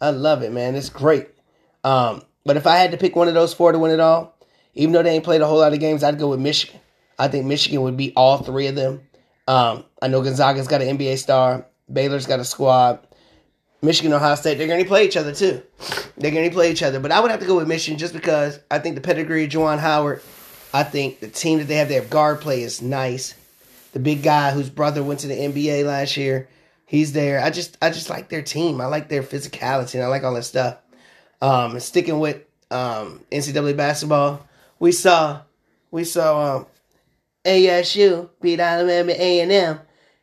I 0.00 0.10
love 0.10 0.42
it, 0.42 0.52
man. 0.52 0.74
It's 0.74 0.90
great. 0.90 1.28
Um, 1.84 2.22
but 2.44 2.56
if 2.56 2.66
I 2.66 2.76
had 2.76 2.90
to 2.92 2.96
pick 2.96 3.16
one 3.16 3.28
of 3.28 3.34
those 3.34 3.54
four 3.54 3.72
to 3.72 3.78
win 3.78 3.92
it 3.92 4.00
all, 4.00 4.34
even 4.74 4.92
though 4.92 5.02
they 5.02 5.10
ain't 5.14 5.24
played 5.24 5.40
a 5.40 5.46
whole 5.46 5.58
lot 5.58 5.72
of 5.72 5.80
games, 5.80 6.02
I'd 6.02 6.18
go 6.18 6.28
with 6.28 6.40
Michigan. 6.40 6.80
I 7.18 7.28
think 7.28 7.46
Michigan 7.46 7.82
would 7.82 7.96
beat 7.96 8.14
all 8.16 8.38
three 8.38 8.66
of 8.66 8.74
them. 8.74 9.02
Um, 9.46 9.84
I 10.00 10.08
know 10.08 10.22
Gonzaga's 10.22 10.68
got 10.68 10.82
an 10.82 10.98
NBA 10.98 11.18
star. 11.18 11.66
Baylor's 11.92 12.26
got 12.26 12.40
a 12.40 12.44
squad. 12.44 13.06
Michigan, 13.82 14.12
Ohio 14.12 14.36
State, 14.36 14.58
they're 14.58 14.68
going 14.68 14.82
to 14.82 14.88
play 14.88 15.04
each 15.04 15.16
other 15.16 15.34
too. 15.34 15.60
They're 16.16 16.30
going 16.30 16.48
to 16.48 16.54
play 16.54 16.70
each 16.70 16.84
other. 16.84 17.00
But 17.00 17.10
I 17.10 17.18
would 17.20 17.32
have 17.32 17.40
to 17.40 17.46
go 17.46 17.56
with 17.56 17.66
Michigan 17.66 17.98
just 17.98 18.14
because 18.14 18.60
I 18.70 18.78
think 18.78 18.94
the 18.94 19.00
pedigree 19.00 19.44
of 19.44 19.50
Juwan 19.50 19.80
Howard, 19.80 20.22
I 20.72 20.84
think 20.84 21.18
the 21.18 21.28
team 21.28 21.58
that 21.58 21.66
they 21.66 21.76
have 21.76 21.88
their 21.88 22.04
guard 22.04 22.40
play 22.40 22.62
is 22.62 22.80
nice. 22.80 23.34
The 23.92 23.98
big 23.98 24.22
guy 24.22 24.52
whose 24.52 24.70
brother 24.70 25.02
went 25.02 25.20
to 25.20 25.26
the 25.26 25.34
NBA 25.34 25.84
last 25.84 26.16
year, 26.16 26.48
he's 26.86 27.12
there. 27.12 27.40
I 27.42 27.50
just 27.50 27.76
I 27.82 27.90
just 27.90 28.08
like 28.08 28.28
their 28.28 28.42
team. 28.42 28.80
I 28.80 28.86
like 28.86 29.08
their 29.08 29.22
physicality 29.22 29.94
and 29.94 30.04
I 30.04 30.06
like 30.06 30.22
all 30.22 30.34
that 30.34 30.44
stuff. 30.44 30.78
Um, 31.42 31.78
sticking 31.80 32.20
with 32.20 32.36
um, 32.70 33.20
NCAA 33.32 33.76
basketball, 33.76 34.46
we 34.78 34.92
saw 34.92 35.42
we 35.90 36.04
saw 36.04 36.56
um, 36.56 36.66
ASU 37.44 38.30
beat 38.40 38.60
Alabama 38.60 39.12
A 39.12 39.40
and 39.40 39.52
M. 39.52 39.80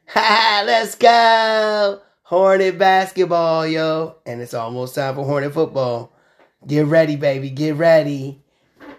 Ha! 0.08 0.64
Let's 0.66 0.96
go! 0.96 2.02
Hornet 2.24 2.78
basketball, 2.78 3.68
yo. 3.68 4.16
And 4.26 4.42
it's 4.42 4.54
almost 4.54 4.96
time 4.96 5.16
for 5.16 5.26
Hornet 5.26 5.54
football. 5.54 6.14
Get 6.66 6.86
ready, 6.86 7.16
baby. 7.18 7.50
Get 7.50 7.76
ready. 7.76 8.42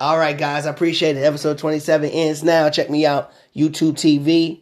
All 0.01 0.19
right, 0.19 0.37
guys. 0.37 0.67
I 0.67 0.71
appreciate 0.71 1.17
it. 1.17 1.25
Episode 1.25 1.57
27 1.57 2.11
ends 2.11 2.43
now. 2.43 2.69
Check 2.71 2.91
me 2.91 3.07
out. 3.07 3.33
YouTube 3.57 3.95
TV. 3.95 4.61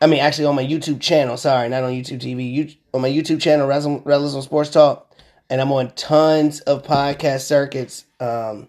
I 0.00 0.06
mean, 0.06 0.20
actually, 0.20 0.46
on 0.46 0.54
my 0.54 0.64
YouTube 0.64 1.00
channel. 1.00 1.36
Sorry, 1.36 1.68
not 1.68 1.84
on 1.84 1.92
YouTube 1.92 2.20
TV. 2.20 2.52
You, 2.52 2.68
on 2.94 3.02
my 3.02 3.10
YouTube 3.10 3.40
channel, 3.40 3.68
Rellism 3.68 4.42
Sports 4.42 4.70
Talk. 4.70 5.07
And 5.50 5.60
I'm 5.60 5.72
on 5.72 5.90
tons 5.92 6.60
of 6.60 6.82
podcast 6.82 7.40
circuits 7.40 8.04
um, 8.20 8.68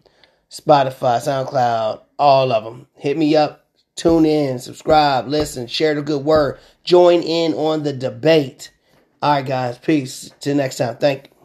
Spotify, 0.50 1.18
SoundCloud, 1.20 2.02
all 2.18 2.52
of 2.52 2.64
them. 2.64 2.88
Hit 2.96 3.18
me 3.18 3.36
up. 3.36 3.66
Tune 3.96 4.26
in, 4.26 4.60
subscribe, 4.60 5.28
listen, 5.28 5.68
share 5.68 5.94
the 5.94 6.02
good 6.02 6.24
word. 6.24 6.58
Join 6.86 7.22
in 7.22 7.54
on 7.54 7.84
the 7.84 7.92
debate. 7.92 8.72
All 9.22 9.34
right, 9.34 9.46
guys. 9.46 9.78
Peace. 9.78 10.32
Till 10.40 10.56
next 10.56 10.78
time. 10.78 10.96
Thank 10.96 11.26
you. 11.26 11.39